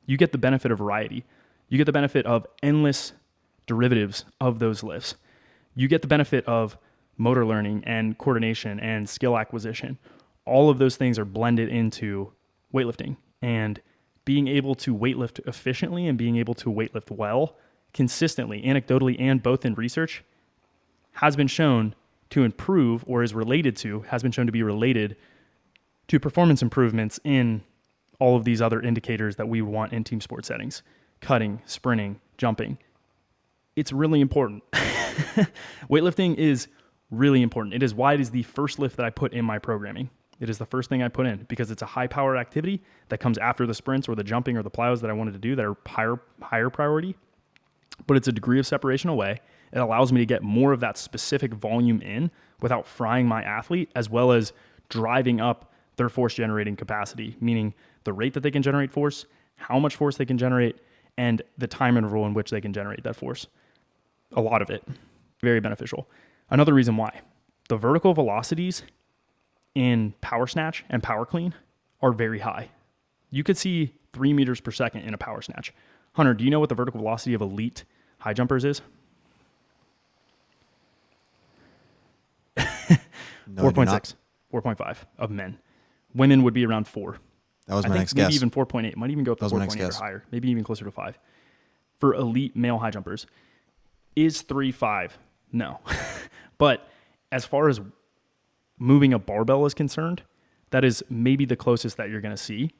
you 0.06 0.16
get 0.16 0.32
the 0.32 0.38
benefit 0.38 0.72
of 0.72 0.78
variety. 0.78 1.24
You 1.68 1.76
get 1.76 1.84
the 1.84 1.92
benefit 1.92 2.24
of 2.24 2.46
endless 2.62 3.12
derivatives 3.66 4.24
of 4.40 4.60
those 4.60 4.82
lifts. 4.82 5.16
You 5.74 5.86
get 5.86 6.00
the 6.00 6.08
benefit 6.08 6.46
of 6.46 6.78
motor 7.18 7.44
learning 7.44 7.84
and 7.86 8.16
coordination 8.16 8.80
and 8.80 9.06
skill 9.06 9.36
acquisition. 9.36 9.98
All 10.46 10.70
of 10.70 10.78
those 10.78 10.96
things 10.96 11.18
are 11.18 11.26
blended 11.26 11.68
into 11.68 12.32
weightlifting. 12.72 13.18
And 13.42 13.80
being 14.24 14.48
able 14.48 14.74
to 14.76 14.96
weightlift 14.96 15.46
efficiently 15.46 16.06
and 16.06 16.16
being 16.16 16.36
able 16.36 16.54
to 16.54 16.70
weightlift 16.70 17.10
well, 17.10 17.56
consistently, 17.94 18.60
anecdotally, 18.62 19.16
and 19.18 19.42
both 19.42 19.64
in 19.64 19.74
research, 19.74 20.22
has 21.12 21.36
been 21.36 21.46
shown 21.46 21.94
to 22.30 22.42
improve 22.42 23.04
or 23.06 23.22
is 23.22 23.32
related 23.32 23.76
to, 23.76 24.00
has 24.02 24.22
been 24.22 24.32
shown 24.32 24.46
to 24.46 24.52
be 24.52 24.62
related 24.62 25.16
to 26.08 26.20
performance 26.20 26.60
improvements 26.60 27.18
in 27.24 27.62
all 28.18 28.36
of 28.36 28.44
these 28.44 28.60
other 28.60 28.80
indicators 28.80 29.36
that 29.36 29.48
we 29.48 29.62
want 29.62 29.92
in 29.92 30.04
team 30.04 30.20
sport 30.20 30.44
settings 30.44 30.82
cutting, 31.20 31.62
sprinting, 31.64 32.20
jumping. 32.36 32.76
It's 33.76 33.92
really 33.92 34.20
important. 34.20 34.62
Weightlifting 35.88 36.36
is 36.36 36.68
really 37.10 37.40
important. 37.40 37.74
It 37.74 37.82
is 37.82 37.94
why 37.94 38.12
it 38.12 38.20
is 38.20 38.30
the 38.30 38.42
first 38.42 38.78
lift 38.78 38.98
that 38.98 39.06
I 39.06 39.10
put 39.10 39.32
in 39.32 39.42
my 39.42 39.58
programming. 39.58 40.10
It 40.38 40.50
is 40.50 40.58
the 40.58 40.66
first 40.66 40.90
thing 40.90 41.02
I 41.02 41.08
put 41.08 41.26
in 41.26 41.46
because 41.48 41.70
it's 41.70 41.80
a 41.80 41.86
high 41.86 42.08
power 42.08 42.36
activity 42.36 42.82
that 43.08 43.18
comes 43.18 43.38
after 43.38 43.66
the 43.66 43.72
sprints 43.72 44.06
or 44.06 44.14
the 44.14 44.24
jumping 44.24 44.58
or 44.58 44.62
the 44.62 44.70
plyos 44.70 45.00
that 45.00 45.08
I 45.08 45.14
wanted 45.14 45.32
to 45.32 45.38
do 45.38 45.56
that 45.56 45.64
are 45.64 45.76
higher 45.86 46.20
higher 46.42 46.68
priority. 46.68 47.16
But 48.06 48.16
it's 48.16 48.28
a 48.28 48.32
degree 48.32 48.58
of 48.58 48.66
separation 48.66 49.10
away. 49.10 49.40
It 49.72 49.78
allows 49.78 50.12
me 50.12 50.20
to 50.20 50.26
get 50.26 50.42
more 50.42 50.72
of 50.72 50.80
that 50.80 50.98
specific 50.98 51.54
volume 51.54 52.00
in 52.00 52.30
without 52.60 52.86
frying 52.86 53.26
my 53.26 53.42
athlete 53.42 53.90
as 53.94 54.08
well 54.10 54.32
as 54.32 54.52
driving 54.88 55.40
up 55.40 55.72
their 55.96 56.08
force 56.08 56.34
generating 56.34 56.76
capacity, 56.76 57.36
meaning 57.40 57.74
the 58.04 58.12
rate 58.12 58.34
that 58.34 58.40
they 58.40 58.50
can 58.50 58.62
generate 58.62 58.90
force, 58.90 59.26
how 59.56 59.78
much 59.78 59.96
force 59.96 60.16
they 60.16 60.26
can 60.26 60.38
generate, 60.38 60.78
and 61.16 61.42
the 61.58 61.66
time 61.66 61.96
interval 61.96 62.26
in 62.26 62.34
which 62.34 62.50
they 62.50 62.60
can 62.60 62.72
generate 62.72 63.02
that 63.04 63.16
force. 63.16 63.46
A 64.32 64.40
lot 64.40 64.62
of 64.62 64.70
it. 64.70 64.82
Very 65.40 65.60
beneficial. 65.60 66.08
Another 66.50 66.74
reason 66.74 66.96
why 66.96 67.20
the 67.68 67.76
vertical 67.76 68.12
velocities 68.14 68.82
in 69.74 70.14
power 70.20 70.46
snatch 70.46 70.84
and 70.88 71.02
power 71.02 71.24
clean 71.24 71.54
are 72.02 72.12
very 72.12 72.40
high. 72.40 72.68
You 73.30 73.42
could 73.42 73.56
see 73.56 73.94
three 74.12 74.32
meters 74.32 74.60
per 74.60 74.70
second 74.70 75.02
in 75.02 75.14
a 75.14 75.18
power 75.18 75.42
snatch. 75.42 75.72
Hunter, 76.14 76.34
do 76.34 76.44
you 76.44 76.50
know 76.50 76.60
what 76.60 76.68
the 76.68 76.74
vertical 76.74 77.00
velocity 77.00 77.34
of 77.34 77.40
elite 77.40 77.84
high 78.18 78.32
jumpers 78.32 78.64
is? 78.64 78.80
No, 83.46 83.68
I 83.68 83.72
do 83.72 83.84
not. 83.84 84.14
4.6, 84.52 84.76
4.5 84.76 84.96
of 85.18 85.30
men. 85.30 85.58
Women 86.14 86.42
would 86.44 86.54
be 86.54 86.64
around 86.64 86.88
four. 86.88 87.18
That 87.66 87.74
was 87.74 87.84
I 87.84 87.88
my 87.88 87.94
think 87.94 88.00
next 88.02 88.14
maybe 88.14 88.26
guess. 88.28 88.36
even 88.36 88.50
4.8. 88.50 88.96
Might 88.96 89.10
even 89.10 89.24
go 89.24 89.32
up 89.32 89.38
to 89.38 89.44
That 89.44 89.54
was 89.54 89.68
my 89.68 89.74
next 89.74 89.96
4.8 89.98 90.00
or 90.00 90.02
higher. 90.02 90.24
Maybe 90.30 90.50
even 90.50 90.64
closer 90.64 90.84
to 90.84 90.90
five. 90.90 91.18
For 91.98 92.14
elite 92.14 92.56
male 92.56 92.78
high 92.78 92.90
jumpers, 92.90 93.26
is 94.16 94.42
three 94.42 94.72
five? 94.72 95.18
No, 95.52 95.80
but 96.58 96.88
as 97.32 97.44
far 97.44 97.68
as 97.68 97.80
moving 98.78 99.12
a 99.12 99.18
barbell 99.18 99.66
is 99.66 99.74
concerned, 99.74 100.22
that 100.70 100.84
is 100.84 101.04
maybe 101.08 101.44
the 101.44 101.56
closest 101.56 101.96
that 101.96 102.10
you're 102.10 102.20
going 102.20 102.34
to 102.34 102.42
see 102.42 102.72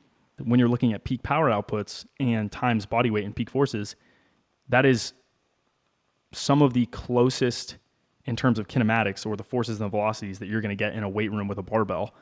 when 0.42 0.58
you're 0.58 0.68
looking 0.68 0.92
at 0.92 1.04
peak 1.04 1.22
power 1.22 1.48
outputs 1.50 2.06
and 2.18 2.50
times 2.50 2.86
body 2.86 3.10
weight 3.10 3.24
and 3.24 3.34
peak 3.34 3.50
forces. 3.50 3.96
That 4.68 4.84
is 4.84 5.12
some 6.32 6.62
of 6.62 6.72
the 6.72 6.86
closest 6.86 7.76
in 8.24 8.36
terms 8.36 8.58
of 8.58 8.68
kinematics 8.68 9.26
or 9.26 9.36
the 9.36 9.44
forces 9.44 9.80
and 9.80 9.86
the 9.86 9.90
velocities 9.90 10.38
that 10.38 10.48
you're 10.48 10.60
going 10.60 10.70
to 10.70 10.76
get 10.76 10.94
in 10.94 11.02
a 11.02 11.08
weight 11.08 11.30
room 11.30 11.46
with 11.46 11.58
a 11.58 11.62
barbell 11.62 12.14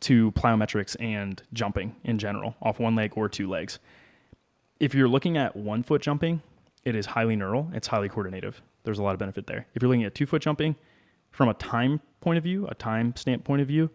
to 0.00 0.32
plyometrics 0.32 0.96
and 1.00 1.42
jumping 1.52 1.96
in 2.04 2.18
general 2.18 2.54
off 2.60 2.78
one 2.78 2.94
leg 2.94 3.12
or 3.16 3.28
two 3.28 3.48
legs. 3.48 3.78
If 4.80 4.94
you're 4.94 5.08
looking 5.08 5.36
at 5.36 5.56
one 5.56 5.82
foot 5.82 6.02
jumping, 6.02 6.42
it 6.84 6.94
is 6.94 7.06
highly 7.06 7.36
neural, 7.36 7.70
it's 7.72 7.86
highly 7.86 8.08
coordinative. 8.08 8.60
There's 8.82 8.98
a 8.98 9.02
lot 9.02 9.12
of 9.12 9.18
benefit 9.18 9.46
there. 9.46 9.66
If 9.74 9.82
you're 9.82 9.88
looking 9.88 10.04
at 10.04 10.14
two 10.14 10.26
foot 10.26 10.42
jumping, 10.42 10.76
from 11.30 11.48
a 11.48 11.54
time 11.54 12.00
point 12.20 12.38
of 12.38 12.44
view, 12.44 12.66
a 12.68 12.74
time 12.74 13.14
stamp 13.16 13.44
point 13.44 13.62
of 13.62 13.68
view, 13.68 13.90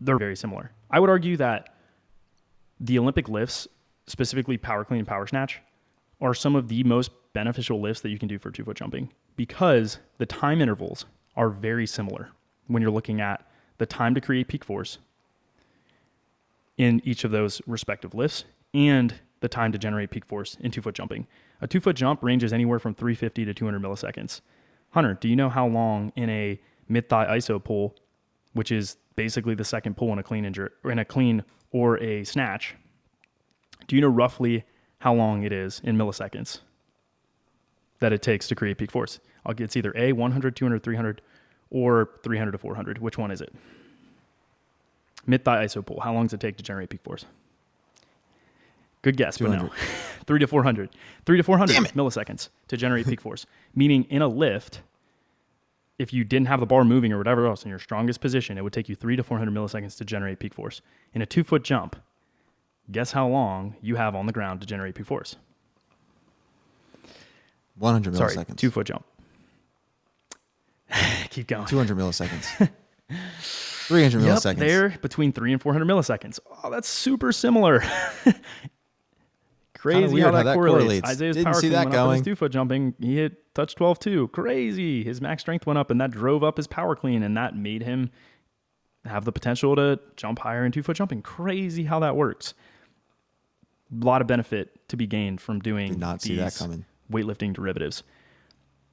they're 0.00 0.18
very 0.18 0.36
similar. 0.36 0.72
I 0.90 1.00
would 1.00 1.10
argue 1.10 1.36
that 1.36 1.74
the 2.78 2.98
Olympic 2.98 3.28
lifts, 3.28 3.68
specifically 4.06 4.56
power 4.56 4.84
clean 4.84 4.98
and 5.00 5.08
power 5.08 5.26
snatch, 5.26 5.60
are 6.20 6.34
some 6.34 6.56
of 6.56 6.68
the 6.68 6.82
most 6.84 7.10
beneficial 7.32 7.80
lifts 7.80 8.02
that 8.02 8.10
you 8.10 8.18
can 8.18 8.28
do 8.28 8.38
for 8.38 8.50
two 8.50 8.64
foot 8.64 8.76
jumping 8.76 9.10
because 9.36 9.98
the 10.18 10.26
time 10.26 10.60
intervals 10.60 11.06
are 11.36 11.48
very 11.48 11.86
similar 11.86 12.30
when 12.66 12.82
you're 12.82 12.90
looking 12.90 13.20
at 13.20 13.46
the 13.78 13.86
time 13.86 14.14
to 14.14 14.20
create 14.20 14.48
peak 14.48 14.64
force 14.64 14.98
in 16.76 17.00
each 17.04 17.24
of 17.24 17.30
those 17.30 17.62
respective 17.66 18.14
lifts 18.14 18.44
and 18.74 19.14
the 19.40 19.48
time 19.48 19.72
to 19.72 19.78
generate 19.78 20.10
peak 20.10 20.24
force 20.24 20.56
in 20.60 20.70
two 20.70 20.82
foot 20.82 20.94
jumping. 20.94 21.26
A 21.60 21.66
two 21.66 21.80
foot 21.80 21.96
jump 21.96 22.22
ranges 22.22 22.52
anywhere 22.52 22.78
from 22.78 22.94
350 22.94 23.44
to 23.44 23.54
200 23.54 23.80
milliseconds. 23.80 24.40
Hunter, 24.90 25.14
do 25.14 25.28
you 25.28 25.36
know 25.36 25.48
how 25.48 25.66
long 25.66 26.12
in 26.16 26.28
a 26.30 26.60
mid 26.88 27.08
thigh 27.08 27.26
iso 27.36 27.62
pull, 27.62 27.94
which 28.52 28.72
is 28.72 28.96
basically 29.20 29.54
the 29.54 29.66
second 29.66 29.98
pull 29.98 30.10
in 30.14 30.18
a 30.18 30.22
clean 30.22 30.46
and 30.46 30.54
jerk 30.54 30.72
or 30.82 30.90
in 30.90 30.98
a 30.98 31.04
clean 31.04 31.44
or 31.72 31.98
a 31.98 32.24
snatch? 32.24 32.74
Do 33.86 33.94
you 33.94 34.00
know 34.00 34.08
roughly 34.08 34.64
how 35.00 35.12
long 35.12 35.42
it 35.42 35.52
is 35.52 35.78
in 35.84 35.98
milliseconds 35.98 36.60
that 37.98 38.14
it 38.14 38.22
takes 38.22 38.48
to 38.48 38.54
create 38.54 38.78
peak 38.78 38.90
force? 38.90 39.20
I'll 39.44 39.52
get 39.52 39.64
it's 39.64 39.76
either 39.76 39.92
A 39.94 40.14
100, 40.14 40.56
200, 40.56 40.82
300 40.82 41.20
or 41.70 42.08
300 42.22 42.52
to 42.52 42.56
400. 42.56 42.96
Which 42.96 43.18
one 43.18 43.30
is 43.30 43.42
it? 43.42 43.52
Mid 45.26 45.44
thigh 45.44 45.66
iso 45.66 45.84
pull. 45.84 46.00
How 46.00 46.14
long 46.14 46.24
does 46.24 46.32
it 46.32 46.40
take 46.40 46.56
to 46.56 46.62
generate 46.62 46.88
peak 46.88 47.02
force? 47.02 47.26
Good 49.02 49.18
guess, 49.18 49.36
but 49.36 49.50
no. 49.50 49.56
200. 49.56 49.72
Three 50.26 50.38
to 50.38 50.46
400. 50.46 50.88
Three 51.26 51.36
to 51.36 51.42
400 51.42 51.76
milliseconds 51.94 52.48
to 52.68 52.78
generate 52.78 53.06
peak 53.06 53.20
force. 53.20 53.44
Meaning 53.74 54.04
in 54.04 54.22
a 54.22 54.28
lift, 54.28 54.80
if 56.00 56.12
you 56.14 56.24
didn't 56.24 56.48
have 56.48 56.60
the 56.60 56.66
bar 56.66 56.82
moving 56.82 57.12
or 57.12 57.18
whatever 57.18 57.46
else 57.46 57.62
in 57.62 57.68
your 57.68 57.78
strongest 57.78 58.20
position, 58.22 58.56
it 58.56 58.62
would 58.62 58.72
take 58.72 58.88
you 58.88 58.94
three 58.94 59.16
to 59.16 59.22
400 59.22 59.52
milliseconds 59.52 59.96
to 59.98 60.04
generate 60.04 60.38
peak 60.38 60.54
force. 60.54 60.80
In 61.12 61.20
a 61.20 61.26
two 61.26 61.44
foot 61.44 61.62
jump, 61.62 61.94
guess 62.90 63.12
how 63.12 63.28
long 63.28 63.76
you 63.82 63.96
have 63.96 64.14
on 64.14 64.24
the 64.26 64.32
ground 64.32 64.60
to 64.62 64.66
generate 64.66 64.94
peak 64.94 65.04
force? 65.06 65.36
100 67.78 68.16
Sorry, 68.16 68.34
milliseconds. 68.34 68.56
two 68.56 68.70
foot 68.70 68.86
jump. 68.86 69.04
Keep 71.30 71.48
going. 71.48 71.66
200 71.66 71.96
milliseconds. 71.96 72.70
300 73.40 74.22
Yep, 74.22 74.36
milliseconds. 74.38 74.56
there 74.58 74.88
between 75.02 75.32
three 75.32 75.52
and 75.52 75.60
400 75.60 75.84
milliseconds. 75.86 76.38
Oh, 76.64 76.70
that's 76.70 76.88
super 76.88 77.30
similar. 77.32 77.82
Crazy 79.80 80.20
how 80.20 80.30
that, 80.30 80.36
how 80.38 80.42
that 80.42 80.54
correlates. 80.54 80.78
correlates. 80.82 81.08
Isaiah's 81.08 81.36
Didn't 81.36 81.52
power 81.52 81.60
see 81.60 81.68
that 81.70 81.86
went 81.86 81.96
up 81.96 82.10
his 82.10 82.18
going. 82.18 82.22
two 82.24 82.36
foot 82.36 82.52
jumping. 82.52 82.94
He 83.00 83.16
hit 83.16 83.54
touch 83.54 83.74
12 83.74 83.98
too. 83.98 84.28
Crazy. 84.28 85.02
His 85.02 85.20
max 85.22 85.42
strength 85.42 85.66
went 85.66 85.78
up, 85.78 85.90
and 85.90 85.98
that 86.00 86.10
drove 86.10 86.44
up 86.44 86.58
his 86.58 86.66
power 86.66 86.94
clean, 86.94 87.22
and 87.22 87.34
that 87.36 87.56
made 87.56 87.82
him 87.82 88.10
have 89.06 89.24
the 89.24 89.32
potential 89.32 89.74
to 89.76 89.98
jump 90.16 90.40
higher 90.40 90.66
in 90.66 90.72
two 90.72 90.82
foot 90.82 90.96
jumping. 90.96 91.22
Crazy 91.22 91.84
how 91.84 91.98
that 92.00 92.14
works. 92.14 92.52
A 93.90 94.04
lot 94.04 94.20
of 94.20 94.26
benefit 94.26 94.86
to 94.88 94.96
be 94.96 95.06
gained 95.06 95.40
from 95.40 95.60
doing 95.60 95.88
Did 95.92 95.98
not 95.98 96.20
see 96.20 96.36
that 96.36 96.54
coming. 96.54 96.84
weightlifting 97.10 97.54
derivatives. 97.54 98.02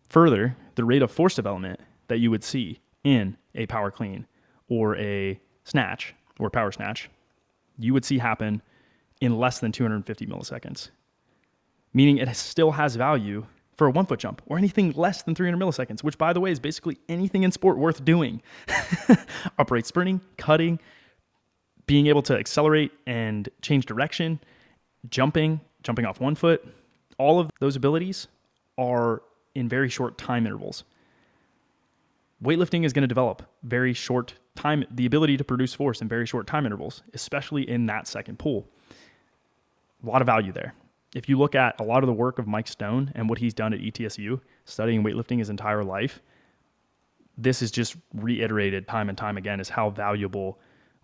Further, 0.10 0.56
the 0.76 0.86
rate 0.86 1.02
of 1.02 1.12
force 1.12 1.36
development 1.36 1.82
that 2.08 2.20
you 2.20 2.32
would 2.32 2.44
see 2.46 2.80
in 3.04 3.36
a 3.56 3.66
power 3.66 3.92
clean 3.92 4.26
or 4.70 4.96
a 4.98 5.40
snatch 5.66 6.16
or 6.40 6.50
power 6.50 6.72
snatch, 6.72 7.10
you 7.78 7.94
would 7.94 8.06
see 8.06 8.18
happen 8.20 8.62
in 9.22 9.38
less 9.38 9.60
than 9.60 9.72
250 9.72 10.26
milliseconds, 10.28 10.90
meaning 11.94 12.18
it 12.18 12.36
still 12.36 12.72
has 12.72 12.96
value 12.96 13.46
for 13.76 13.88
a 13.88 13.92
one 13.92 14.06
foot 14.06 14.20
jump 14.20 14.42
or 14.48 14.58
anything 14.58 14.92
less 14.94 15.24
than 15.24 15.36
300 15.36 15.58
milliseconds, 15.64 16.04
which, 16.04 16.18
by 16.18 16.34
the 16.34 16.40
way, 16.40 16.52
is 16.52 16.60
basically 16.60 16.98
anything 17.10 17.44
in 17.44 17.52
sport 17.52 17.78
worth 17.78 18.04
doing. 18.04 18.42
Upright 19.60 19.86
sprinting, 19.86 20.22
cutting, 20.38 20.80
being 21.86 22.08
able 22.08 22.22
to 22.24 22.38
accelerate 22.38 22.92
and 23.06 23.50
change 23.62 23.86
direction, 23.86 24.40
jumping, 25.10 25.62
jumping 25.84 26.06
off 26.06 26.20
one 26.20 26.36
foot, 26.36 26.66
all 27.18 27.40
of 27.40 27.50
those 27.60 27.76
abilities 27.76 28.28
are 28.78 29.22
in 29.56 29.70
very 29.70 29.90
short 29.90 30.18
time 30.18 30.46
intervals. 30.46 30.84
Weightlifting 32.44 32.86
is 32.86 32.94
going 32.94 33.02
to 33.02 33.08
develop 33.08 33.42
very 33.64 33.94
short 33.94 34.36
time, 34.56 34.86
the 34.92 35.06
ability 35.06 35.38
to 35.38 35.44
produce 35.44 35.74
force 35.74 36.02
in 36.02 36.08
very 36.08 36.26
short 36.26 36.46
time 36.46 36.66
intervals, 36.66 37.02
especially 37.14 37.68
in 37.68 37.86
that 37.88 38.08
second 38.08 38.38
pull. 38.38 38.68
A 40.04 40.08
lot 40.08 40.22
of 40.22 40.26
value 40.26 40.52
there. 40.52 40.74
If 41.16 41.30
you 41.30 41.38
look 41.38 41.56
at 41.56 41.80
a 41.80 41.84
lot 41.84 42.04
of 42.04 42.08
the 42.08 42.14
work 42.14 42.38
of 42.38 42.48
Mike 42.48 42.68
Stone 42.68 43.12
and 43.16 43.30
what 43.30 43.40
he's 43.40 43.54
done 43.54 43.74
at 43.74 43.80
ETSU, 43.80 44.40
studying 44.66 45.04
weightlifting 45.04 45.40
his 45.40 45.50
entire 45.50 45.84
life, 45.84 46.22
this 47.38 47.62
is 47.62 47.72
just 47.72 47.96
reiterated 48.14 48.88
time 48.88 49.10
and 49.10 49.18
time 49.18 49.38
again 49.38 49.60
is 49.60 49.70
how 49.70 49.90
valuable 49.90 50.60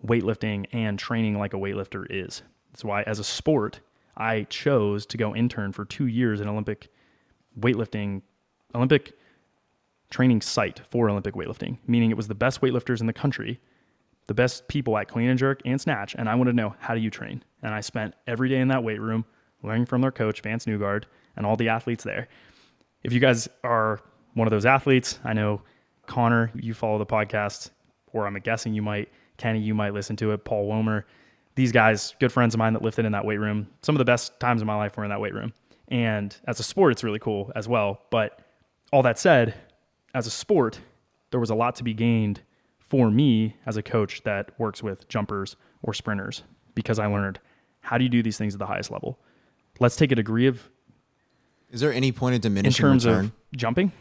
weightlifting 0.06 0.66
and 0.74 1.00
training 1.00 1.38
like 1.38 1.54
a 1.54 1.58
weightlifter 1.58 2.06
is. 2.10 2.42
That's 2.72 2.84
why, 2.84 3.04
as 3.04 3.20
a 3.20 3.24
sport, 3.24 3.80
I 4.18 4.44
chose 4.44 5.06
to 5.08 5.18
go 5.18 5.36
intern 5.36 5.72
for 5.72 5.86
two 5.86 6.08
years 6.08 6.42
in 6.42 6.48
Olympic 6.48 6.90
weightlifting, 7.60 8.22
Olympic 8.76 9.14
training 10.10 10.42
site 10.42 10.82
for 10.90 11.10
Olympic 11.10 11.36
weightlifting, 11.36 11.78
meaning 11.88 12.12
it 12.12 12.18
was 12.18 12.28
the 12.28 12.36
best 12.36 12.62
weightlifters 12.62 13.00
in 13.00 13.08
the 13.08 13.14
country, 13.14 13.60
the 14.28 14.34
best 14.34 14.68
people 14.68 14.98
at 14.98 15.08
clean 15.08 15.30
and 15.30 15.38
jerk 15.38 15.62
and 15.66 15.80
snatch. 15.80 16.16
And 16.18 16.30
I 16.30 16.36
wanted 16.36 16.52
to 16.52 16.58
know 16.58 16.76
how 16.80 16.94
do 16.94 17.02
you 17.02 17.10
train? 17.10 17.44
And 17.62 17.74
I 17.74 17.82
spent 17.82 18.16
every 18.28 18.50
day 18.50 18.60
in 18.60 18.68
that 18.70 18.84
weight 18.84 19.02
room 19.02 19.26
learning 19.64 19.86
from 19.86 20.02
their 20.02 20.12
coach, 20.12 20.42
Vance 20.42 20.68
Newgard, 20.68 21.06
and 21.36 21.46
all 21.46 21.56
the 21.56 21.70
athletes 21.70 22.04
there. 22.04 22.28
If 23.04 23.14
you 23.14 23.20
guys 23.20 23.48
are 23.64 24.00
one 24.34 24.48
of 24.48 24.52
those 24.52 24.66
athletes, 24.66 25.20
I 25.24 25.34
know 25.34 25.62
Connor, 26.06 26.52
you 26.56 26.74
follow 26.74 26.98
the 26.98 27.06
podcast, 27.06 27.72
or 28.12 28.28
I'm 28.28 28.36
guessing 28.36 28.74
you 28.74 28.82
might, 28.82 29.10
Kenny, 29.38 29.60
you 29.60 29.74
might 29.74 29.94
listen 29.94 30.16
to 30.18 30.32
it, 30.32 30.44
Paul 30.44 30.68
Womer. 30.68 31.04
These 31.56 31.72
guys, 31.72 32.16
good 32.20 32.32
friends 32.32 32.54
of 32.54 32.60
mine 32.60 32.74
that 32.74 32.82
lifted 32.82 33.06
in 33.06 33.12
that 33.12 33.26
weight 33.26 33.40
room. 33.40 33.68
Some 33.82 33.96
of 33.96 34.00
the 34.00 34.06
best 34.06 34.40
times 34.40 34.62
of 34.62 34.68
my 34.68 34.76
life 34.76 34.98
were 34.98 35.04
in 35.04 35.10
that 35.10 35.22
weight 35.22 35.34
room. 35.34 35.54
And 35.90 36.36
as 36.48 36.60
a 36.60 36.64
sport, 36.64 36.94
it's 36.94 37.04
really 37.04 37.20
cool 37.20 37.52
as 37.56 37.68
well. 37.68 38.02
But 38.10 38.40
all 38.92 39.04
that 39.04 39.20
said, 39.20 39.54
as 40.16 40.28
a 40.28 40.32
sport, 40.32 40.80
there 41.32 41.40
was 41.40 41.50
a 41.50 41.56
lot 41.56 41.76
to 41.76 41.84
be 41.84 41.94
gained 41.94 42.42
for 42.94 43.10
me 43.10 43.56
as 43.66 43.76
a 43.76 43.82
coach 43.82 44.22
that 44.22 44.52
works 44.60 44.84
with 44.84 45.08
jumpers 45.08 45.56
or 45.82 45.96
sprinters 45.96 46.44
because 46.76 47.00
I 47.00 47.08
learned 47.08 47.40
how 47.80 47.98
do 47.98 48.04
you 48.04 48.10
do 48.12 48.22
these 48.22 48.38
things 48.38 48.54
at 48.54 48.60
the 48.60 48.68
highest 48.68 48.92
level. 48.92 49.18
Let's 49.80 49.96
take 49.96 50.12
a 50.12 50.16
degree 50.16 50.46
of 50.46 50.70
Is 51.72 51.82
there 51.82 51.92
any 51.92 52.12
point 52.12 52.36
of 52.36 52.42
diminishing 52.42 52.86
in 52.86 52.92
terms 52.92 53.08
return? 53.08 53.26
of 53.26 53.32
jumping. 53.58 53.92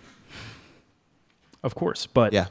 Of 1.62 1.74
course, 1.74 2.06
but 2.06 2.34
yeah. 2.34 2.48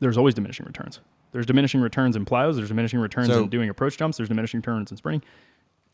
there's 0.00 0.18
always 0.18 0.34
diminishing 0.34 0.66
returns. 0.66 0.98
There's 1.30 1.46
diminishing 1.46 1.80
returns 1.80 2.16
in 2.16 2.24
plyos. 2.24 2.56
There's 2.56 2.66
diminishing 2.66 2.98
returns 2.98 3.28
So- 3.28 3.44
in 3.44 3.50
doing 3.50 3.68
approach 3.68 3.96
jumps. 3.98 4.16
There's 4.16 4.28
diminishing 4.28 4.58
returns 4.58 4.90
in 4.90 4.96
sprinting. 4.96 5.22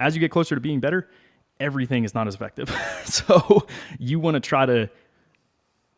As 0.00 0.14
you 0.14 0.20
get 0.20 0.30
closer 0.30 0.54
to 0.54 0.62
being 0.62 0.80
better, 0.80 1.10
everything 1.60 2.04
is 2.04 2.14
not 2.14 2.26
as 2.26 2.34
effective. 2.34 2.74
so 3.04 3.66
you 3.98 4.18
want 4.18 4.36
to 4.36 4.40
try 4.40 4.64
to 4.64 4.88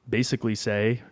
basically 0.08 0.56
say, 0.56 1.02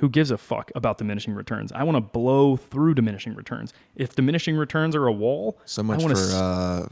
who 0.00 0.08
gives 0.08 0.30
a 0.30 0.38
fuck 0.38 0.70
about 0.74 0.98
diminishing 0.98 1.34
returns? 1.34 1.70
I 1.72 1.84
want 1.84 1.96
to 1.96 2.00
blow 2.00 2.56
through 2.56 2.94
diminishing 2.94 3.34
returns. 3.34 3.72
If 3.94 4.14
diminishing 4.16 4.56
returns 4.56 4.96
are 4.96 5.06
a 5.06 5.12
wall, 5.12 5.58
So 5.66 5.82
much 5.82 6.02
for 6.02 6.12
s- 6.12 6.34
uh, 6.34 6.88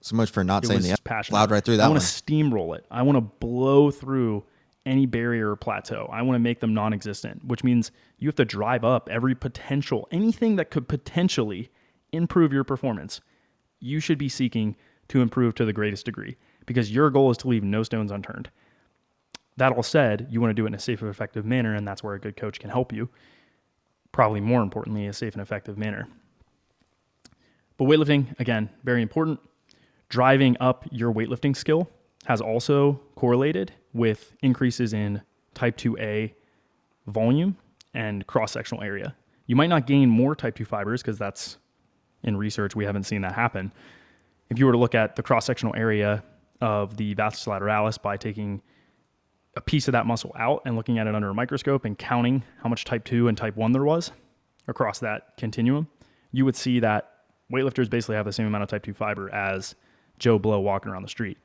so 0.00 0.16
much 0.16 0.30
for 0.30 0.42
not 0.42 0.64
saying 0.64 0.82
the 0.82 0.90
F. 0.92 1.04
passionate. 1.04 1.36
Plowed 1.36 1.50
right 1.50 1.64
through 1.64 1.76
that 1.76 1.84
I 1.84 1.88
want 1.88 2.00
to 2.00 2.06
steamroll 2.06 2.76
it. 2.76 2.86
I 2.90 3.02
want 3.02 3.16
to 3.16 3.20
blow 3.20 3.90
through 3.90 4.44
any 4.84 5.06
barrier 5.06 5.50
or 5.50 5.56
plateau. 5.56 6.08
I 6.12 6.22
want 6.22 6.34
to 6.36 6.40
make 6.40 6.58
them 6.60 6.74
non-existent, 6.74 7.44
which 7.44 7.62
means 7.62 7.92
you 8.18 8.26
have 8.28 8.34
to 8.36 8.44
drive 8.44 8.84
up 8.84 9.08
every 9.10 9.34
potential, 9.34 10.08
anything 10.10 10.56
that 10.56 10.70
could 10.70 10.88
potentially 10.88 11.70
improve 12.12 12.52
your 12.52 12.64
performance. 12.64 13.20
You 13.80 14.00
should 14.00 14.18
be 14.18 14.28
seeking 14.28 14.74
to 15.08 15.20
improve 15.20 15.54
to 15.56 15.64
the 15.64 15.72
greatest 15.72 16.04
degree 16.04 16.36
because 16.66 16.90
your 16.92 17.10
goal 17.10 17.30
is 17.30 17.36
to 17.38 17.48
leave 17.48 17.62
no 17.64 17.82
stones 17.84 18.10
unturned. 18.10 18.50
That 19.56 19.72
all 19.72 19.82
said, 19.82 20.28
you 20.30 20.40
want 20.40 20.50
to 20.50 20.54
do 20.54 20.64
it 20.64 20.68
in 20.68 20.74
a 20.74 20.78
safe 20.78 21.02
and 21.02 21.10
effective 21.10 21.44
manner, 21.44 21.74
and 21.74 21.86
that's 21.86 22.02
where 22.02 22.14
a 22.14 22.20
good 22.20 22.36
coach 22.36 22.58
can 22.58 22.70
help 22.70 22.92
you. 22.92 23.08
Probably 24.10 24.40
more 24.40 24.62
importantly, 24.62 25.06
a 25.06 25.12
safe 25.12 25.34
and 25.34 25.42
effective 25.42 25.76
manner. 25.76 26.08
But 27.76 27.86
weightlifting, 27.86 28.38
again, 28.38 28.70
very 28.84 29.02
important 29.02 29.40
driving 30.08 30.56
up 30.60 30.84
your 30.90 31.12
weightlifting 31.12 31.56
skill 31.56 31.88
has 32.26 32.40
also 32.40 33.00
correlated 33.16 33.72
with 33.94 34.34
increases 34.42 34.92
in 34.92 35.22
type 35.54 35.76
2A 35.78 36.34
volume 37.06 37.56
and 37.94 38.26
cross 38.26 38.52
sectional 38.52 38.82
area. 38.82 39.14
You 39.46 39.56
might 39.56 39.68
not 39.68 39.86
gain 39.86 40.10
more 40.10 40.36
type 40.36 40.54
2 40.54 40.66
fibers 40.66 41.00
because 41.02 41.18
that's 41.18 41.56
in 42.22 42.36
research, 42.36 42.76
we 42.76 42.84
haven't 42.84 43.04
seen 43.04 43.22
that 43.22 43.34
happen. 43.34 43.72
If 44.50 44.58
you 44.58 44.66
were 44.66 44.72
to 44.72 44.78
look 44.78 44.94
at 44.94 45.16
the 45.16 45.22
cross 45.22 45.46
sectional 45.46 45.74
area 45.74 46.22
of 46.60 46.96
the 46.96 47.14
vastus 47.14 47.46
lateralis 47.46 48.00
by 48.00 48.16
taking 48.16 48.62
a 49.54 49.60
piece 49.60 49.88
of 49.88 49.92
that 49.92 50.06
muscle 50.06 50.34
out 50.38 50.62
and 50.64 50.76
looking 50.76 50.98
at 50.98 51.06
it 51.06 51.14
under 51.14 51.28
a 51.28 51.34
microscope 51.34 51.84
and 51.84 51.98
counting 51.98 52.42
how 52.62 52.68
much 52.68 52.84
type 52.84 53.04
2 53.04 53.28
and 53.28 53.36
type 53.36 53.56
1 53.56 53.72
there 53.72 53.84
was 53.84 54.12
across 54.68 54.98
that 55.00 55.36
continuum, 55.36 55.88
you 56.30 56.44
would 56.44 56.56
see 56.56 56.80
that 56.80 57.10
weightlifters 57.52 57.90
basically 57.90 58.16
have 58.16 58.24
the 58.24 58.32
same 58.32 58.46
amount 58.46 58.62
of 58.62 58.70
type 58.70 58.82
2 58.82 58.94
fiber 58.94 59.32
as 59.34 59.74
Joe 60.18 60.38
Blow 60.38 60.60
walking 60.60 60.90
around 60.90 61.02
the 61.02 61.08
street. 61.08 61.36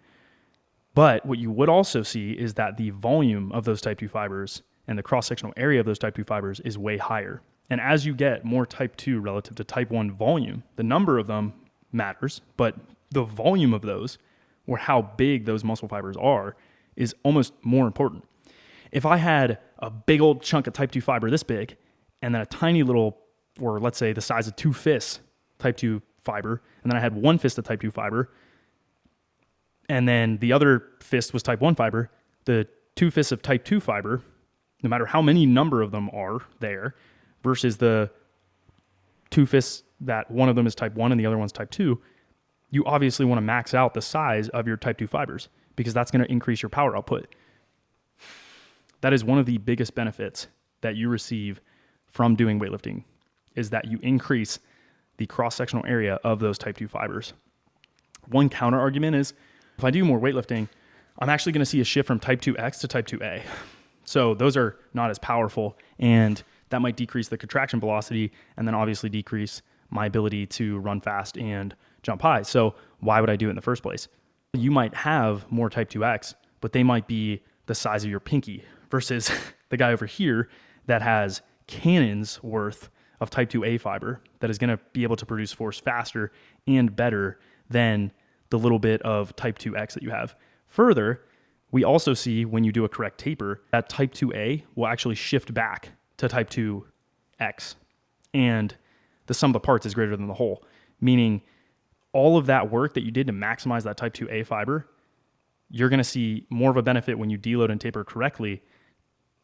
But 0.93 1.25
what 1.25 1.37
you 1.37 1.51
would 1.51 1.69
also 1.69 2.01
see 2.01 2.31
is 2.31 2.53
that 2.55 2.77
the 2.77 2.91
volume 2.91 3.51
of 3.51 3.65
those 3.65 3.81
type 3.81 3.99
2 3.99 4.07
fibers 4.07 4.63
and 4.87 4.97
the 4.97 5.03
cross 5.03 5.27
sectional 5.27 5.53
area 5.57 5.79
of 5.79 5.85
those 5.85 5.99
type 5.99 6.15
2 6.15 6.23
fibers 6.23 6.59
is 6.61 6.77
way 6.77 6.97
higher. 6.97 7.41
And 7.69 7.81
as 7.81 8.05
you 8.05 8.13
get 8.13 8.45
more 8.45 8.65
type 8.65 8.95
2 8.95 9.19
relative 9.19 9.55
to 9.55 9.63
type 9.63 9.91
1 9.91 10.11
volume, 10.11 10.63
the 10.77 10.83
number 10.83 11.19
of 11.19 11.27
them 11.27 11.53
matters, 11.91 12.41
but 12.55 12.75
the 13.11 13.23
volume 13.23 13.73
of 13.73 13.81
those 13.81 14.17
or 14.65 14.77
how 14.77 15.01
big 15.01 15.45
those 15.45 15.63
muscle 15.63 15.87
fibers 15.87 16.17
are 16.17 16.55
is 16.97 17.15
almost 17.23 17.53
more 17.61 17.87
important. 17.87 18.25
If 18.91 19.05
I 19.05 19.17
had 19.17 19.59
a 19.79 19.89
big 19.89 20.19
old 20.19 20.41
chunk 20.41 20.67
of 20.67 20.73
type 20.73 20.91
2 20.91 20.99
fiber 20.99 21.29
this 21.29 21.43
big 21.43 21.77
and 22.21 22.33
then 22.33 22.41
a 22.41 22.45
tiny 22.45 22.83
little, 22.83 23.17
or 23.61 23.79
let's 23.79 23.97
say 23.97 24.11
the 24.11 24.21
size 24.21 24.47
of 24.47 24.55
two 24.55 24.73
fists 24.73 25.19
type 25.59 25.77
2 25.77 26.01
fiber, 26.23 26.61
and 26.83 26.91
then 26.91 26.97
I 26.97 27.01
had 27.01 27.15
one 27.15 27.37
fist 27.37 27.57
of 27.57 27.63
type 27.63 27.81
2 27.81 27.91
fiber, 27.91 28.31
and 29.87 30.07
then 30.07 30.37
the 30.39 30.51
other 30.51 30.83
fist 31.01 31.33
was 31.33 31.43
type 31.43 31.61
1 31.61 31.75
fiber, 31.75 32.11
the 32.45 32.67
two 32.95 33.11
fists 33.11 33.31
of 33.31 33.41
type 33.41 33.63
2 33.63 33.79
fiber, 33.79 34.21
no 34.83 34.89
matter 34.89 35.05
how 35.05 35.21
many 35.21 35.45
number 35.45 35.81
of 35.81 35.91
them 35.91 36.09
are 36.11 36.39
there, 36.59 36.95
versus 37.43 37.77
the 37.77 38.09
two 39.29 39.45
fists 39.45 39.83
that 40.01 40.29
one 40.31 40.49
of 40.49 40.55
them 40.55 40.67
is 40.67 40.75
type 40.75 40.95
1 40.95 41.11
and 41.11 41.19
the 41.19 41.25
other 41.25 41.37
one's 41.37 41.51
type 41.51 41.69
2, 41.71 41.99
you 42.69 42.83
obviously 42.85 43.25
want 43.25 43.37
to 43.37 43.41
max 43.41 43.73
out 43.73 43.93
the 43.93 44.01
size 44.01 44.49
of 44.49 44.67
your 44.67 44.77
type 44.77 44.97
2 44.97 45.07
fibers 45.07 45.49
because 45.77 45.93
that's 45.93 46.11
going 46.11 46.25
to 46.25 46.29
increase 46.29 46.61
your 46.61 46.69
power 46.69 46.97
output. 46.97 47.33
That 48.99 49.13
is 49.13 49.23
one 49.23 49.37
of 49.37 49.45
the 49.45 49.57
biggest 49.59 49.95
benefits 49.95 50.47
that 50.81 50.97
you 50.97 51.07
receive 51.07 51.61
from 52.07 52.35
doing 52.35 52.59
weightlifting 52.59 53.05
is 53.55 53.69
that 53.69 53.85
you 53.85 53.99
increase 54.01 54.59
the 55.17 55.25
cross-sectional 55.25 55.85
area 55.85 56.19
of 56.23 56.39
those 56.39 56.57
type 56.57 56.77
2 56.77 56.87
fibers. 56.87 57.33
One 58.27 58.49
counter 58.49 58.79
argument 58.79 59.15
is 59.15 59.33
if 59.77 59.83
I 59.83 59.91
do 59.91 60.03
more 60.03 60.19
weightlifting, 60.19 60.67
I'm 61.19 61.29
actually 61.29 61.53
going 61.53 61.61
to 61.61 61.65
see 61.65 61.79
a 61.79 61.83
shift 61.83 62.07
from 62.07 62.19
type 62.19 62.41
2X 62.41 62.81
to 62.81 62.87
type 62.87 63.07
2A. 63.07 63.41
So 64.05 64.33
those 64.33 64.57
are 64.57 64.77
not 64.93 65.09
as 65.09 65.19
powerful 65.19 65.77
and 65.99 66.41
that 66.69 66.81
might 66.81 66.97
decrease 66.97 67.27
the 67.29 67.37
contraction 67.37 67.79
velocity 67.79 68.31
and 68.57 68.67
then 68.67 68.75
obviously 68.75 69.09
decrease 69.09 69.61
my 69.89 70.05
ability 70.05 70.45
to 70.45 70.79
run 70.79 71.01
fast 71.01 71.37
and 71.37 71.75
jump 72.03 72.21
high. 72.21 72.41
So 72.41 72.75
why 72.99 73.21
would 73.21 73.29
I 73.29 73.35
do 73.35 73.47
it 73.47 73.51
in 73.51 73.55
the 73.55 73.61
first 73.61 73.83
place? 73.83 74.07
You 74.57 74.71
might 74.71 74.95
have 74.95 75.49
more 75.51 75.69
type 75.69 75.89
2X, 75.89 76.33
but 76.61 76.73
they 76.73 76.83
might 76.83 77.07
be 77.07 77.43
the 77.67 77.75
size 77.75 78.03
of 78.03 78.09
your 78.09 78.19
pinky 78.19 78.63
versus 78.89 79.31
the 79.69 79.77
guy 79.77 79.91
over 79.91 80.05
here 80.05 80.49
that 80.87 81.01
has 81.01 81.41
cannons 81.67 82.41
worth 82.41 82.89
of 83.19 83.29
type 83.29 83.49
2A 83.49 83.79
fiber 83.79 84.21
that 84.39 84.49
is 84.49 84.57
going 84.57 84.69
to 84.69 84.79
be 84.93 85.03
able 85.03 85.15
to 85.15 85.25
produce 85.25 85.51
force 85.51 85.79
faster 85.79 86.31
and 86.65 86.95
better 86.95 87.39
than 87.69 88.11
the 88.49 88.57
little 88.57 88.79
bit 88.79 89.01
of 89.01 89.35
type 89.35 89.59
2X 89.59 89.93
that 89.93 90.03
you 90.03 90.09
have. 90.09 90.35
Further, 90.67 91.21
we 91.71 91.83
also 91.83 92.13
see 92.13 92.45
when 92.45 92.63
you 92.63 92.71
do 92.71 92.85
a 92.85 92.89
correct 92.89 93.19
taper 93.19 93.61
that 93.71 93.89
type 93.89 94.13
2A 94.13 94.63
will 94.75 94.87
actually 94.87 95.15
shift 95.15 95.53
back 95.53 95.91
to 96.17 96.27
type 96.27 96.49
2X. 96.49 97.75
And 98.33 98.75
the 99.27 99.33
sum 99.33 99.51
of 99.51 99.53
the 99.53 99.59
parts 99.59 99.85
is 99.85 99.93
greater 99.93 100.15
than 100.15 100.27
the 100.27 100.33
whole, 100.33 100.63
meaning 101.01 101.41
all 102.13 102.37
of 102.37 102.45
that 102.47 102.71
work 102.71 102.93
that 102.93 103.03
you 103.03 103.11
did 103.11 103.27
to 103.27 103.33
maximize 103.33 103.83
that 103.83 103.97
type 103.97 104.13
2A 104.13 104.45
fiber, 104.45 104.87
you're 105.69 105.89
going 105.89 105.99
to 105.99 106.03
see 106.03 106.45
more 106.49 106.71
of 106.71 106.77
a 106.77 106.81
benefit 106.81 107.17
when 107.17 107.29
you 107.29 107.37
deload 107.37 107.71
and 107.71 107.79
taper 107.79 108.03
correctly 108.03 108.61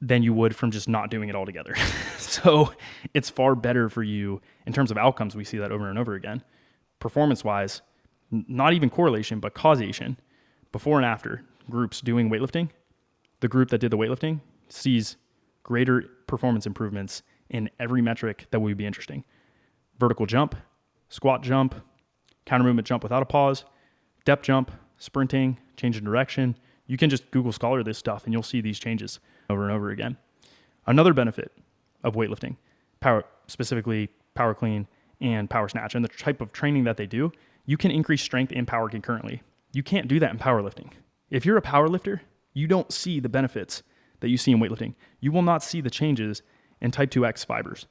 than 0.02 0.24
you 0.24 0.34
would 0.34 0.56
from 0.56 0.72
just 0.72 0.90
not 0.90 1.10
doing 1.10 1.30
it 1.30 1.36
altogether. 1.36 1.76
so 2.18 2.74
it's 3.14 3.30
far 3.30 3.56
better 3.56 3.90
for 3.90 4.04
you 4.04 4.42
in 4.66 4.74
terms 4.74 4.92
of 4.92 4.98
outcomes. 4.98 5.36
We 5.36 5.44
see 5.44 5.58
that 5.58 5.72
over 5.72 5.90
and 5.90 5.98
over 5.98 6.14
again. 6.14 6.44
Performance 7.00 7.44
wise, 7.44 7.82
not 8.32 8.74
even 8.74 8.90
correlation, 8.90 9.40
but 9.40 9.54
causation. 9.54 10.18
Before 10.72 10.98
and 10.98 11.06
after 11.06 11.44
groups 11.70 12.02
doing 12.02 12.30
weightlifting, 12.30 12.70
the 13.40 13.48
group 13.48 13.70
that 13.70 13.80
did 13.80 13.92
the 13.92 13.98
weightlifting 13.98 14.42
sees 14.70 15.18
greater 15.64 16.10
performance 16.28 16.66
improvements 16.66 17.22
in 17.50 17.70
every 17.80 18.02
metric 18.02 18.48
that 18.52 18.60
would 18.60 18.78
be 18.78 18.86
interesting 18.86 19.24
vertical 20.00 20.26
jump, 20.26 20.56
squat 21.10 21.44
jump, 21.44 21.76
counter 22.46 22.64
movement 22.64 22.88
jump 22.88 23.04
without 23.04 23.22
a 23.22 23.26
pause, 23.26 23.66
depth 24.26 24.44
jump, 24.44 24.72
sprinting, 24.98 25.58
change 25.78 25.98
in 25.98 26.04
direction. 26.04 26.56
You 26.88 26.98
can 26.98 27.10
just 27.10 27.30
Google 27.32 27.52
Scholar 27.52 27.84
this 27.84 27.98
stuff 27.98 28.26
and 28.26 28.34
you'll 28.34 28.44
see 28.44 28.62
these 28.62 28.80
changes 28.80 29.20
over 29.50 29.64
and 29.64 29.72
over 29.72 29.90
again. 29.90 30.18
Another 30.86 31.14
benefit 31.14 31.52
of 32.04 32.16
weightlifting, 32.16 32.58
power 33.00 33.24
specifically 33.48 34.10
power 34.36 34.54
clean 34.54 34.88
and 35.22 35.50
power 35.50 35.70
snatch, 35.70 35.96
and 35.96 36.04
the 36.04 36.10
type 36.10 36.42
of 36.42 36.52
training 36.52 36.84
that 36.84 36.98
they 36.98 37.06
do, 37.06 37.32
you 37.66 37.78
can 37.78 37.92
increase 37.92 38.22
strength 38.22 38.52
and 38.56 38.68
power 38.68 38.90
concurrently. 38.90 39.42
You 39.72 39.84
can't 39.84 40.08
do 40.08 40.20
that 40.20 40.32
in 40.32 40.38
powerlifting. 40.38 40.92
If 41.30 41.46
you're 41.46 41.58
a 41.58 41.62
powerlifter, 41.62 42.20
you 42.54 42.68
don't 42.68 42.92
see 42.92 43.20
the 43.20 43.30
benefits 43.30 43.84
that 44.20 44.30
you 44.30 44.38
see 44.38 44.52
in 44.52 44.60
weightlifting. 44.60 44.96
You 45.20 45.32
will 45.32 45.42
not 45.42 45.64
see 45.64 45.82
the 45.82 45.90
changes 45.90 46.42
in 46.82 46.92
type 46.92 47.10
2X 47.10 47.46
fibers 47.46 47.88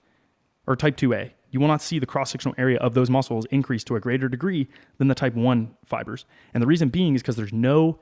or 0.66 0.76
type 0.76 0.96
2A. 0.96 1.30
You 1.52 1.60
will 1.60 1.68
not 1.68 1.82
see 1.82 1.98
the 1.98 2.06
cross 2.06 2.32
sectional 2.32 2.54
area 2.58 2.78
of 2.78 2.94
those 2.94 3.10
muscles 3.10 3.46
increase 3.50 3.84
to 3.84 3.94
a 3.94 4.00
greater 4.00 4.28
degree 4.28 4.68
than 4.98 5.08
the 5.08 5.14
type 5.14 5.34
1 5.34 5.76
fibers. 5.84 6.24
And 6.54 6.62
the 6.62 6.66
reason 6.66 6.88
being 6.88 7.14
is 7.14 7.22
because 7.22 7.36
there's 7.36 7.52
no 7.52 8.00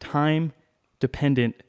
time 0.00 0.52
dependent 1.00 1.62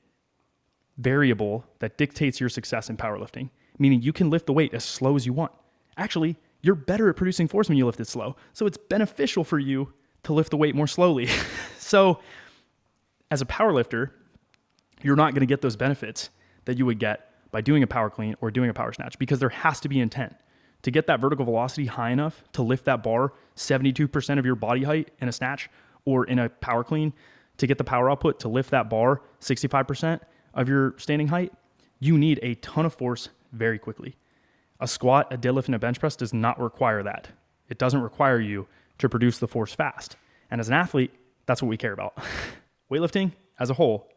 variable 0.98 1.64
that 1.80 1.98
dictates 1.98 2.40
your 2.40 2.50
success 2.50 2.90
in 2.90 2.98
powerlifting, 2.98 3.52
meaning 3.78 4.02
you 4.02 4.12
can 4.12 4.30
lift 4.30 4.48
the 4.48 4.54
weight 4.54 4.74
as 4.74 4.84
slow 4.84 5.16
as 5.16 5.26
you 5.26 5.32
want. 5.32 5.52
Actually, 5.98 6.36
you're 6.62 6.76
better 6.76 7.10
at 7.10 7.16
producing 7.16 7.48
force 7.48 7.70
when 7.70 7.78
you 7.78 7.86
lift 7.86 8.00
it 8.00 8.08
slow. 8.08 8.36
So 8.54 8.66
it's 8.66 8.78
beneficial 8.78 9.44
for 9.44 9.60
you 9.60 9.94
to 10.24 10.34
lift 10.34 10.50
the 10.50 10.58
weight 10.58 10.76
more 10.76 10.88
slowly. 10.88 11.30
so 11.78 12.20
as 13.30 13.42
a 13.42 13.46
powerlifter, 13.46 14.12
you're 15.04 15.16
not 15.16 15.34
going 15.34 15.42
to 15.42 15.46
get 15.46 15.62
those 15.62 15.76
benefits 15.76 16.32
that 16.66 16.78
you 16.78 16.86
would 16.86 17.00
get 17.00 17.32
by 17.52 17.62
doing 17.62 17.84
a 17.84 17.88
power 17.88 18.10
clean 18.10 18.36
or 18.42 18.52
doing 18.52 18.70
a 18.70 18.74
power 18.74 18.92
snatch 18.92 19.18
because 19.20 19.40
there 19.40 19.50
has 19.50 19.80
to 19.82 19.90
be 19.90 20.00
intent. 20.00 20.36
To 20.84 20.92
get 20.92 21.08
that 21.08 21.20
vertical 21.20 21.46
velocity 21.46 21.86
high 21.86 22.12
enough 22.12 22.44
to 22.54 22.62
lift 22.62 22.86
that 22.86 23.04
bar 23.04 23.34
72% 23.56 24.40
of 24.40 24.46
your 24.46 24.56
body 24.56 24.84
height 24.84 25.12
in 25.20 25.28
a 25.28 25.32
snatch 25.32 25.70
or 26.06 26.26
in 26.26 26.40
a 26.40 26.50
power 26.50 26.84
clean, 26.84 27.14
to 27.58 27.68
get 27.68 27.78
the 27.78 27.84
power 27.84 28.10
output 28.10 28.40
to 28.40 28.48
lift 28.48 28.72
that 28.72 28.90
bar 28.90 29.22
65% 29.42 30.22
of 30.54 30.70
your 30.70 30.96
standing 30.98 31.28
height, 31.28 31.54
you 32.00 32.18
need 32.18 32.40
a 32.42 32.56
ton 32.56 32.86
of 32.86 32.94
force 32.94 33.30
very 33.52 33.78
quickly. 33.78 34.16
A 34.80 34.88
squat, 34.88 35.32
a 35.34 35.38
deadlift, 35.38 35.66
and 35.66 35.76
a 35.76 35.80
bench 35.80 36.00
press 36.00 36.16
does 36.16 36.34
not 36.34 36.60
require 36.60 37.04
that. 37.04 37.28
It 37.68 37.78
doesn't 37.78 38.02
require 38.02 38.40
you 38.40 38.68
to 39.00 39.10
produce 39.10 39.40
the 39.40 39.48
force 39.48 39.74
fast. 39.74 40.16
And 40.50 40.62
as 40.62 40.70
an 40.70 40.74
athlete, 40.74 41.12
that's 41.46 41.62
what 41.62 41.68
we 41.68 41.78
care 41.78 41.94
about. 41.94 42.18
Weightlifting 42.92 43.34
as 43.60 43.70
a 43.70 43.74
whole, 43.74 44.10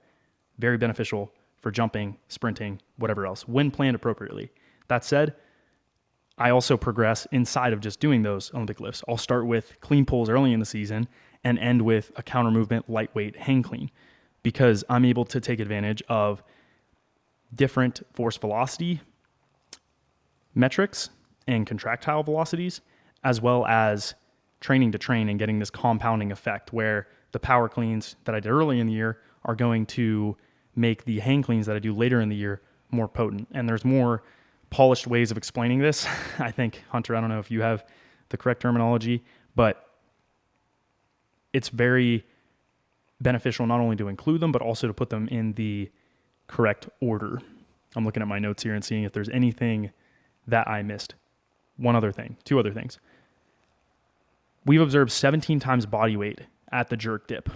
very 0.59 0.79
beneficial 0.79 1.33
for 1.59 1.71
jumping, 1.71 2.17
sprinting, 2.29 2.81
whatever 2.97 3.27
else, 3.27 3.47
when 3.49 3.71
planned 3.71 3.97
appropriately. 3.97 4.51
That 4.89 5.05
said, 5.05 5.35
I 6.39 6.51
also 6.51 6.77
progress 6.77 7.27
inside 7.31 7.73
of 7.73 7.81
just 7.81 8.01
doing 8.01 8.23
those 8.23 8.53
Olympic 8.55 8.81
lifts. 8.81 9.03
I'll 9.09 9.17
start 9.17 9.47
with 9.47 9.81
clean 9.81 10.05
pulls 10.05 10.29
early 10.29 10.53
in 10.53 10.61
the 10.61 10.67
season 10.67 11.09
and 11.45 11.59
end 11.59 11.83
with 11.83 12.11
a 12.17 12.23
counter 12.23 12.51
movement 12.51 12.89
lightweight 12.89 13.37
hang 13.37 13.63
clean 13.63 13.91
because 14.43 14.85
I'm 14.89 15.05
able 15.05 15.25
to 15.27 15.41
take 15.41 15.61
advantage 15.61 16.03
of 16.09 16.43
different 17.55 18.03
force 18.13 18.37
velocity 18.37 19.01
metrics 20.55 21.11
and 21.47 21.67
contractile 21.67 22.23
velocities, 22.23 22.81
as 23.25 23.41
well 23.41 23.67
as 23.67 24.15
training 24.61 24.93
to 24.93 24.99
train 24.99 25.29
and 25.29 25.39
getting 25.39 25.59
this 25.59 25.71
compounding 25.71 26.33
effect 26.33 26.73
where 26.73 27.09
the 27.33 27.41
power 27.41 27.69
cleans 27.69 28.17
that 28.25 28.35
I 28.35 28.41
did 28.41 28.51
early 28.51 28.79
in 28.79 28.87
the 28.87 28.93
year 28.93 29.19
are 29.45 29.55
going 29.55 29.87
to 29.87 30.37
make 30.77 31.05
the 31.05 31.19
hang 31.19 31.43
cleans 31.43 31.67
that 31.67 31.77
I 31.77 31.79
do 31.79 31.95
later 31.95 32.21
in 32.21 32.29
the 32.29 32.37
year 32.37 32.63
more 32.91 33.09
potent. 33.09 33.49
And 33.53 33.69
there's 33.69 33.85
more 33.85 34.23
polished 34.73 35.07
ways 35.07 35.31
of 35.31 35.37
explaining 35.37 35.79
this. 35.79 36.07
I 36.39 36.51
think, 36.51 36.83
Hunter, 36.89 37.15
I 37.15 37.21
don't 37.21 37.31
know 37.31 37.39
if 37.39 37.51
you 37.51 37.61
have 37.63 37.85
the 38.31 38.37
correct 38.37 38.63
terminology, 38.63 39.23
but 39.55 39.87
it's 41.53 41.69
very 41.69 42.25
beneficial 43.21 43.67
not 43.67 43.79
only 43.79 43.95
to 43.97 44.09
include 44.09 44.41
them, 44.41 44.51
but 44.51 44.63
also 44.63 44.89
to 44.89 44.95
put 44.95 45.11
them 45.11 45.29
in 45.29 45.53
the 45.53 45.91
correct 46.49 46.89
order. 47.01 47.41
I'm 47.95 48.05
looking 48.05 48.23
at 48.23 48.29
my 48.29 48.39
notes 48.39 48.63
here 48.63 48.75
and 48.75 48.83
seeing 48.83 49.05
if 49.05 49.13
there's 49.13 49.29
anything 49.29 49.91
that 50.47 50.67
I 50.67 50.83
missed. 50.83 51.15
One 51.77 51.95
other 51.95 52.11
thing, 52.11 52.39
two 52.45 52.59
other 52.59 52.73
things. 52.73 52.99
We've 54.65 54.81
observed 54.81 55.13
17 55.13 55.61
times 55.61 55.85
body 55.85 56.17
weight 56.17 56.41
at 56.71 56.89
the 56.89 56.97
jerk 56.97 57.27
dip. 57.27 57.51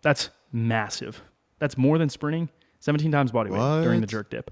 That's 0.00 0.30
massive. 0.52 1.22
That's 1.58 1.76
more 1.76 1.98
than 1.98 2.08
sprinting. 2.08 2.48
17 2.78 3.12
times 3.12 3.30
body 3.30 3.50
weight 3.50 3.82
during 3.82 4.00
the 4.00 4.06
jerk 4.06 4.30
dip. 4.30 4.50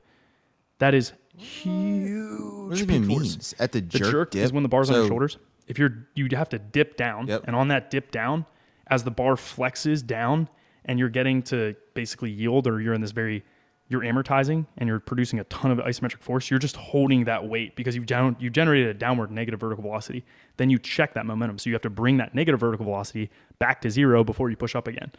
That 0.78 0.94
is 0.94 1.12
huge. 1.38 2.40
What 2.40 2.70
does 2.70 2.80
it 2.82 2.90
even 2.90 3.06
mean? 3.06 3.22
At 3.58 3.72
the, 3.72 3.80
The 3.80 3.98
jerk, 3.98 4.10
jerk, 4.10 4.30
dip? 4.32 4.42
is 4.44 4.52
when 4.52 4.62
the 4.62 4.68
bar's 4.68 4.90
on 4.90 4.94
So- 4.94 5.00
your 5.00 5.08
shoulders. 5.08 5.38
If 5.66 5.78
you're, 5.78 6.06
you 6.14 6.28
have 6.32 6.48
to 6.50 6.58
dip 6.58 6.96
down, 6.96 7.26
Yep. 7.26 7.42
and 7.46 7.54
on 7.54 7.68
that 7.68 7.90
dip 7.90 8.10
down, 8.10 8.46
as 8.86 9.04
the 9.04 9.10
bar 9.10 9.34
flexes 9.34 10.04
down, 10.06 10.48
and 10.86 10.98
you're 10.98 11.10
getting 11.10 11.42
to 11.42 11.74
basically 11.92 12.30
yield, 12.30 12.66
or 12.66 12.80
you're 12.80 12.94
in 12.94 13.02
this 13.02 13.10
very, 13.10 13.44
you're 13.88 14.00
amortizing, 14.00 14.64
and 14.78 14.88
you're 14.88 14.98
producing 14.98 15.38
a 15.40 15.44
ton 15.44 15.70
of 15.70 15.76
isometric 15.78 16.20
force. 16.20 16.48
You're 16.50 16.58
just 16.58 16.76
holding 16.76 17.24
that 17.24 17.46
weight 17.46 17.76
because 17.76 17.94
you've 17.94 18.06
down, 18.06 18.34
you 18.40 18.48
generated 18.48 18.88
a 18.88 18.94
downward 18.94 19.30
negative 19.30 19.60
vertical 19.60 19.82
velocity. 19.82 20.24
Then 20.56 20.70
you 20.70 20.78
check 20.78 21.12
that 21.14 21.26
momentum, 21.26 21.58
so 21.58 21.68
you 21.68 21.74
have 21.74 21.82
to 21.82 21.90
bring 21.90 22.16
that 22.16 22.34
negative 22.34 22.60
vertical 22.60 22.84
velocity 22.86 23.30
back 23.58 23.82
to 23.82 23.90
zero 23.90 24.24
before 24.24 24.48
you 24.48 24.56
push 24.56 24.74
up 24.74 24.88
again. 24.88 25.12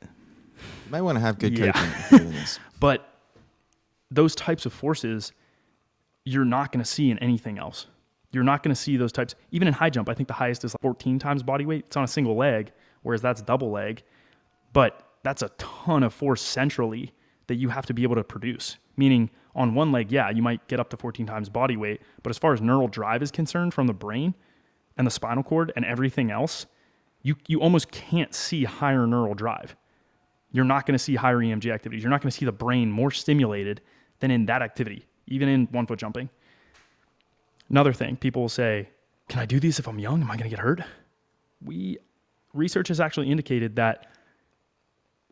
You 0.00 0.08
might 0.90 1.02
want 1.02 1.16
to 1.16 1.20
have 1.20 1.38
good 1.38 1.58
Yeah. 1.58 1.72
coaching 1.72 2.18
doing 2.18 2.30
this. 2.32 2.58
But 2.80 3.07
those 4.10 4.34
types 4.34 4.66
of 4.66 4.72
forces, 4.72 5.32
you're 6.24 6.44
not 6.44 6.72
going 6.72 6.82
to 6.82 6.90
see 6.90 7.10
in 7.10 7.18
anything 7.18 7.58
else. 7.58 7.86
You're 8.32 8.44
not 8.44 8.62
going 8.62 8.74
to 8.74 8.80
see 8.80 8.96
those 8.96 9.12
types, 9.12 9.34
even 9.50 9.68
in 9.68 9.74
high 9.74 9.90
jump. 9.90 10.08
I 10.08 10.14
think 10.14 10.28
the 10.28 10.34
highest 10.34 10.64
is 10.64 10.74
like 10.74 10.82
14 10.82 11.18
times 11.18 11.42
body 11.42 11.64
weight. 11.64 11.84
It's 11.86 11.96
on 11.96 12.04
a 12.04 12.08
single 12.08 12.36
leg, 12.36 12.72
whereas 13.02 13.22
that's 13.22 13.40
double 13.40 13.70
leg. 13.70 14.02
But 14.72 15.02
that's 15.22 15.42
a 15.42 15.48
ton 15.56 16.02
of 16.02 16.12
force 16.12 16.42
centrally 16.42 17.12
that 17.46 17.54
you 17.54 17.70
have 17.70 17.86
to 17.86 17.94
be 17.94 18.02
able 18.02 18.16
to 18.16 18.24
produce. 18.24 18.76
Meaning, 18.96 19.30
on 19.54 19.74
one 19.74 19.92
leg, 19.92 20.12
yeah, 20.12 20.30
you 20.30 20.42
might 20.42 20.66
get 20.68 20.78
up 20.78 20.90
to 20.90 20.96
14 20.96 21.26
times 21.26 21.48
body 21.48 21.76
weight. 21.76 22.02
But 22.22 22.30
as 22.30 22.38
far 22.38 22.52
as 22.52 22.60
neural 22.60 22.88
drive 22.88 23.22
is 23.22 23.30
concerned 23.30 23.72
from 23.72 23.86
the 23.86 23.94
brain 23.94 24.34
and 24.96 25.06
the 25.06 25.10
spinal 25.10 25.42
cord 25.42 25.72
and 25.74 25.84
everything 25.84 26.30
else, 26.30 26.66
you, 27.22 27.36
you 27.46 27.60
almost 27.60 27.90
can't 27.90 28.34
see 28.34 28.64
higher 28.64 29.06
neural 29.06 29.34
drive 29.34 29.74
you're 30.52 30.64
not 30.64 30.86
going 30.86 30.94
to 30.94 30.98
see 30.98 31.14
higher 31.14 31.38
EMG 31.38 31.72
activities. 31.72 32.02
You're 32.02 32.10
not 32.10 32.22
going 32.22 32.30
to 32.30 32.36
see 32.36 32.46
the 32.46 32.52
brain 32.52 32.90
more 32.90 33.10
stimulated 33.10 33.80
than 34.20 34.30
in 34.30 34.46
that 34.46 34.62
activity, 34.62 35.06
even 35.26 35.48
in 35.48 35.66
one 35.70 35.86
foot 35.86 35.98
jumping. 35.98 36.28
Another 37.70 37.92
thing, 37.92 38.16
people 38.16 38.42
will 38.42 38.48
say, 38.48 38.88
Can 39.28 39.40
I 39.40 39.46
do 39.46 39.60
these 39.60 39.78
if 39.78 39.86
I'm 39.86 39.98
young? 39.98 40.22
Am 40.22 40.30
I 40.30 40.36
going 40.36 40.50
to 40.50 40.56
get 40.56 40.60
hurt? 40.60 40.80
We 41.64 41.98
research 42.54 42.88
has 42.88 43.00
actually 43.00 43.30
indicated 43.30 43.76
that, 43.76 44.06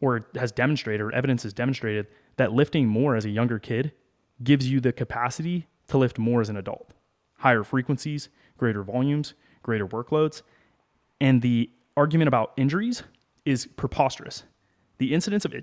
or 0.01 0.27
has 0.35 0.53
demonstrated, 0.53 1.01
or 1.01 1.13
evidence 1.13 1.43
has 1.45 1.53
demonstrated 1.53 2.07
that 2.37 2.53
lifting 2.53 2.87
more 2.87 3.17
as 3.17 3.25
a 3.25 3.31
younger 3.31 3.59
kid 3.59 3.93
gives 4.43 4.71
you 4.71 4.81
the 4.81 4.93
capacity 4.93 5.67
to 5.89 5.99
lift 5.99 6.19
more 6.19 6.41
as 6.41 6.49
an 6.49 6.57
adult. 6.57 6.93
Higher 7.39 7.65
frequencies, 7.65 8.29
greater 8.59 8.83
volumes, 8.83 9.35
greater 9.63 9.87
workloads. 9.87 10.43
And 11.21 11.41
the 11.41 11.71
argument 11.97 12.29
about 12.29 12.53
injuries 12.57 13.03
is 13.45 13.67
preposterous. 13.67 14.45
The 14.99 15.15
incidence 15.15 15.45
of 15.45 15.55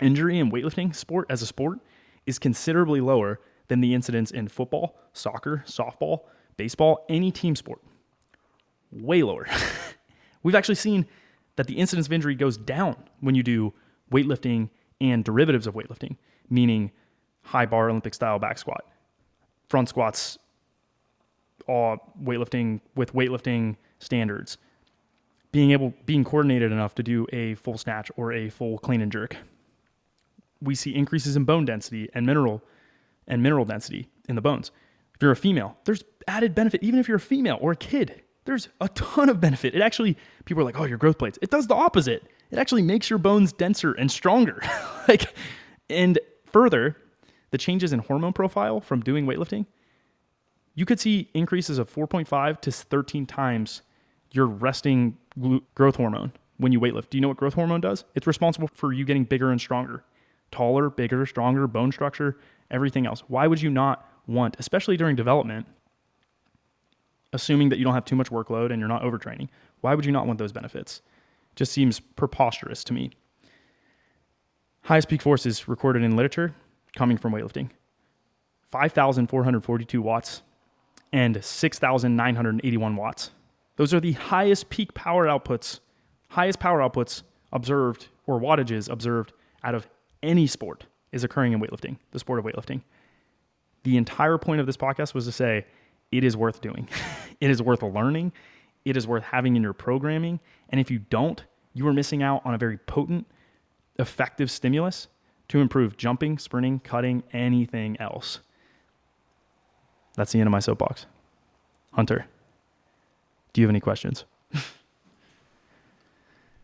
injury 0.00 0.38
in 0.38 0.50
weightlifting 0.50 0.94
sport 0.94 1.26
as 1.30 1.42
a 1.42 1.46
sport 1.46 1.78
is 2.26 2.38
considerably 2.38 3.00
lower 3.00 3.40
than 3.68 3.80
the 3.80 3.94
incidence 3.94 4.30
in 4.30 4.48
football, 4.48 4.98
soccer, 5.12 5.64
softball, 5.66 6.20
baseball, 6.56 7.04
any 7.08 7.30
team 7.30 7.56
sport. 7.56 7.80
Way 8.90 9.22
lower. 9.22 9.46
We've 10.42 10.54
actually 10.54 10.74
seen 10.74 11.06
that 11.56 11.66
the 11.66 11.74
incidence 11.74 12.06
of 12.06 12.12
injury 12.12 12.34
goes 12.34 12.56
down 12.56 12.96
when 13.20 13.34
you 13.34 13.42
do 13.42 13.72
weightlifting 14.10 14.70
and 15.00 15.24
derivatives 15.24 15.66
of 15.66 15.74
weightlifting, 15.74 16.16
meaning 16.50 16.90
high 17.42 17.66
bar 17.66 17.90
Olympic 17.90 18.14
style 18.14 18.38
back 18.38 18.58
squat, 18.58 18.84
front 19.68 19.88
squats, 19.88 20.38
all 21.66 22.12
weightlifting 22.22 22.80
with 22.94 23.12
weightlifting 23.12 23.76
standards, 23.98 24.58
being 25.50 25.70
able 25.70 25.94
being 26.06 26.24
coordinated 26.24 26.72
enough 26.72 26.94
to 26.96 27.02
do 27.02 27.26
a 27.32 27.54
full 27.54 27.78
snatch 27.78 28.10
or 28.16 28.32
a 28.32 28.48
full 28.48 28.78
clean 28.78 29.00
and 29.00 29.12
jerk. 29.12 29.36
We 30.62 30.74
see 30.74 30.94
increases 30.94 31.36
in 31.36 31.44
bone 31.44 31.64
density 31.64 32.08
and 32.14 32.26
mineral 32.26 32.62
and 33.26 33.42
mineral 33.42 33.64
density 33.64 34.08
in 34.28 34.34
the 34.34 34.40
bones. 34.40 34.70
If 35.14 35.22
you're 35.22 35.32
a 35.32 35.36
female, 35.36 35.76
there's 35.84 36.04
added 36.28 36.54
benefit 36.54 36.82
even 36.82 36.98
if 37.00 37.08
you're 37.08 37.16
a 37.16 37.20
female 37.20 37.58
or 37.60 37.72
a 37.72 37.76
kid. 37.76 38.22
There's 38.44 38.68
a 38.80 38.88
ton 38.90 39.28
of 39.28 39.40
benefit. 39.40 39.74
It 39.74 39.82
actually 39.82 40.16
people 40.44 40.62
are 40.62 40.64
like, 40.64 40.78
"Oh, 40.78 40.84
your 40.84 40.98
growth 40.98 41.18
plates." 41.18 41.38
It 41.42 41.50
does 41.50 41.66
the 41.66 41.74
opposite. 41.74 42.24
It 42.50 42.58
actually 42.58 42.82
makes 42.82 43.08
your 43.08 43.18
bones 43.18 43.52
denser 43.52 43.92
and 43.92 44.10
stronger. 44.10 44.60
like 45.08 45.34
and 45.88 46.18
further, 46.46 46.96
the 47.50 47.58
changes 47.58 47.92
in 47.92 48.00
hormone 48.00 48.32
profile 48.32 48.80
from 48.80 49.00
doing 49.00 49.26
weightlifting, 49.26 49.66
you 50.74 50.84
could 50.84 50.98
see 50.98 51.30
increases 51.34 51.78
of 51.78 51.92
4.5 51.92 52.60
to 52.62 52.72
13 52.72 53.26
times 53.26 53.82
your 54.32 54.46
resting 54.46 55.18
growth 55.74 55.96
hormone 55.96 56.32
when 56.56 56.72
you 56.72 56.80
weightlift. 56.80 57.10
Do 57.10 57.18
you 57.18 57.22
know 57.22 57.28
what 57.28 57.36
growth 57.36 57.54
hormone 57.54 57.80
does? 57.80 58.04
It's 58.14 58.26
responsible 58.26 58.68
for 58.74 58.92
you 58.92 59.04
getting 59.04 59.24
bigger 59.24 59.50
and 59.50 59.60
stronger, 59.60 60.04
taller, 60.52 60.90
bigger, 60.90 61.26
stronger, 61.26 61.66
bone 61.66 61.90
structure, 61.90 62.38
everything 62.70 63.06
else. 63.06 63.24
Why 63.28 63.46
would 63.46 63.60
you 63.60 63.70
not 63.70 64.08
want, 64.26 64.56
especially 64.58 64.96
during 64.96 65.16
development, 65.16 65.66
assuming 67.32 67.70
that 67.70 67.78
you 67.78 67.84
don't 67.84 67.94
have 67.94 68.04
too 68.04 68.16
much 68.16 68.30
workload 68.30 68.70
and 68.70 68.78
you're 68.78 68.88
not 68.88 69.02
overtraining, 69.02 69.48
why 69.80 69.94
would 69.94 70.04
you 70.04 70.12
not 70.12 70.26
want 70.26 70.38
those 70.38 70.52
benefits? 70.52 71.02
Just 71.56 71.72
seems 71.72 71.98
preposterous 72.00 72.84
to 72.84 72.92
me. 72.92 73.10
Highest 74.82 75.08
peak 75.08 75.22
forces 75.22 75.68
recorded 75.68 76.02
in 76.02 76.16
literature 76.16 76.54
coming 76.96 77.16
from 77.16 77.32
weightlifting 77.32 77.70
5,442 78.70 80.02
watts 80.02 80.42
and 81.12 81.44
6,981 81.44 82.96
watts. 82.96 83.30
Those 83.76 83.92
are 83.94 84.00
the 84.00 84.12
highest 84.12 84.70
peak 84.70 84.94
power 84.94 85.26
outputs, 85.26 85.80
highest 86.28 86.58
power 86.58 86.80
outputs 86.80 87.22
observed 87.52 88.08
or 88.26 88.40
wattages 88.40 88.90
observed 88.90 89.32
out 89.62 89.74
of 89.74 89.86
any 90.22 90.46
sport 90.46 90.86
is 91.12 91.24
occurring 91.24 91.52
in 91.52 91.60
weightlifting, 91.60 91.96
the 92.10 92.18
sport 92.18 92.38
of 92.38 92.44
weightlifting. 92.44 92.80
The 93.84 93.96
entire 93.96 94.38
point 94.38 94.60
of 94.60 94.66
this 94.66 94.76
podcast 94.76 95.14
was 95.14 95.26
to 95.26 95.32
say 95.32 95.66
it 96.10 96.24
is 96.24 96.36
worth 96.36 96.60
doing, 96.60 96.88
it 97.40 97.50
is 97.50 97.62
worth 97.62 97.82
learning, 97.82 98.32
it 98.84 98.96
is 98.96 99.06
worth 99.06 99.24
having 99.24 99.56
in 99.56 99.62
your 99.62 99.72
programming. 99.72 100.40
And 100.70 100.80
if 100.80 100.90
you 100.90 100.98
don't, 100.98 101.42
you 101.74 101.86
are 101.88 101.92
missing 101.92 102.22
out 102.22 102.42
on 102.44 102.54
a 102.54 102.58
very 102.58 102.78
potent, 102.78 103.26
effective 103.98 104.50
stimulus 104.50 105.08
to 105.48 105.60
improve 105.60 105.96
jumping, 105.96 106.38
sprinting, 106.38 106.80
cutting, 106.80 107.22
anything 107.32 108.00
else. 108.00 108.40
That's 110.14 110.32
the 110.32 110.40
end 110.40 110.46
of 110.46 110.52
my 110.52 110.60
soapbox. 110.60 111.06
Hunter, 111.92 112.26
do 113.52 113.60
you 113.60 113.66
have 113.66 113.70
any 113.70 113.80
questions? 113.80 114.24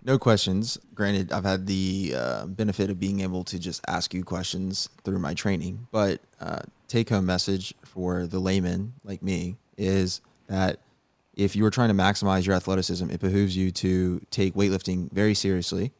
No 0.08 0.18
questions. 0.18 0.78
Granted, 0.94 1.32
I've 1.32 1.44
had 1.44 1.66
the 1.66 2.14
uh, 2.16 2.46
benefit 2.46 2.88
of 2.88 2.98
being 2.98 3.20
able 3.20 3.44
to 3.44 3.58
just 3.58 3.82
ask 3.86 4.14
you 4.14 4.24
questions 4.24 4.88
through 5.04 5.18
my 5.18 5.34
training, 5.34 5.86
but 5.92 6.22
uh, 6.40 6.60
take 6.86 7.10
home 7.10 7.26
message 7.26 7.74
for 7.84 8.26
the 8.26 8.38
layman 8.38 8.94
like 9.04 9.22
me 9.22 9.58
is 9.76 10.22
that 10.46 10.78
if 11.34 11.54
you 11.54 11.62
are 11.66 11.70
trying 11.70 11.90
to 11.90 11.94
maximize 11.94 12.46
your 12.46 12.56
athleticism, 12.56 13.10
it 13.10 13.20
behooves 13.20 13.54
you 13.54 13.70
to 13.70 14.22
take 14.30 14.54
weightlifting 14.54 15.12
very 15.12 15.34
seriously. 15.34 15.92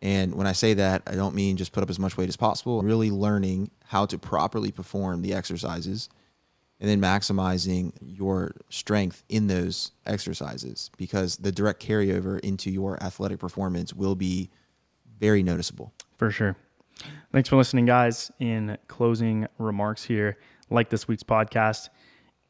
And 0.00 0.36
when 0.36 0.46
I 0.46 0.52
say 0.52 0.74
that, 0.74 1.02
I 1.08 1.16
don't 1.16 1.34
mean 1.34 1.56
just 1.56 1.72
put 1.72 1.82
up 1.82 1.90
as 1.90 1.98
much 1.98 2.16
weight 2.16 2.28
as 2.28 2.36
possible, 2.36 2.80
really 2.82 3.10
learning 3.10 3.72
how 3.86 4.06
to 4.06 4.18
properly 4.18 4.70
perform 4.70 5.22
the 5.22 5.34
exercises 5.34 6.08
and 6.80 6.88
then 6.88 7.00
maximizing 7.00 7.92
your 8.00 8.52
strength 8.70 9.24
in 9.28 9.48
those 9.48 9.92
exercises 10.06 10.90
because 10.96 11.36
the 11.36 11.50
direct 11.50 11.84
carryover 11.84 12.38
into 12.40 12.70
your 12.70 13.02
athletic 13.02 13.38
performance 13.38 13.92
will 13.92 14.14
be 14.14 14.50
very 15.18 15.42
noticeable. 15.42 15.92
For 16.16 16.30
sure. 16.30 16.56
Thanks 17.32 17.48
for 17.48 17.56
listening, 17.56 17.84
guys. 17.84 18.30
In 18.40 18.76
closing 18.88 19.46
remarks 19.58 20.04
here, 20.04 20.38
like 20.70 20.90
this 20.90 21.08
week's 21.08 21.22
podcast, 21.22 21.88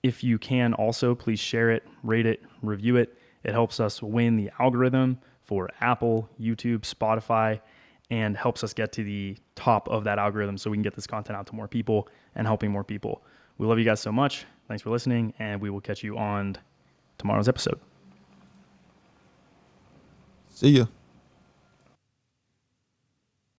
if 0.02 0.22
you 0.22 0.38
can 0.38 0.74
also 0.74 1.14
please 1.14 1.40
share 1.40 1.70
it, 1.70 1.84
rate 2.02 2.26
it, 2.26 2.42
review 2.62 2.96
it. 2.96 3.16
It 3.44 3.52
helps 3.52 3.80
us 3.80 4.02
win 4.02 4.36
the 4.36 4.50
algorithm 4.58 5.18
for 5.42 5.68
Apple, 5.80 6.28
YouTube, 6.40 6.80
Spotify, 6.80 7.60
and 8.10 8.36
helps 8.36 8.64
us 8.64 8.72
get 8.72 8.92
to 8.92 9.04
the 9.04 9.36
top 9.54 9.88
of 9.88 10.04
that 10.04 10.18
algorithm 10.18 10.56
so 10.56 10.70
we 10.70 10.76
can 10.76 10.82
get 10.82 10.94
this 10.94 11.06
content 11.06 11.36
out 11.36 11.46
to 11.46 11.54
more 11.54 11.68
people 11.68 12.08
and 12.34 12.46
helping 12.46 12.70
more 12.70 12.84
people. 12.84 13.22
We 13.58 13.66
love 13.66 13.78
you 13.78 13.84
guys 13.84 14.00
so 14.00 14.12
much. 14.12 14.46
Thanks 14.68 14.82
for 14.82 14.90
listening, 14.90 15.34
and 15.38 15.60
we 15.60 15.70
will 15.70 15.80
catch 15.80 16.02
you 16.02 16.16
on 16.16 16.56
tomorrow's 17.18 17.48
episode. 17.48 17.80
See 20.48 20.70
ya. 20.70 20.86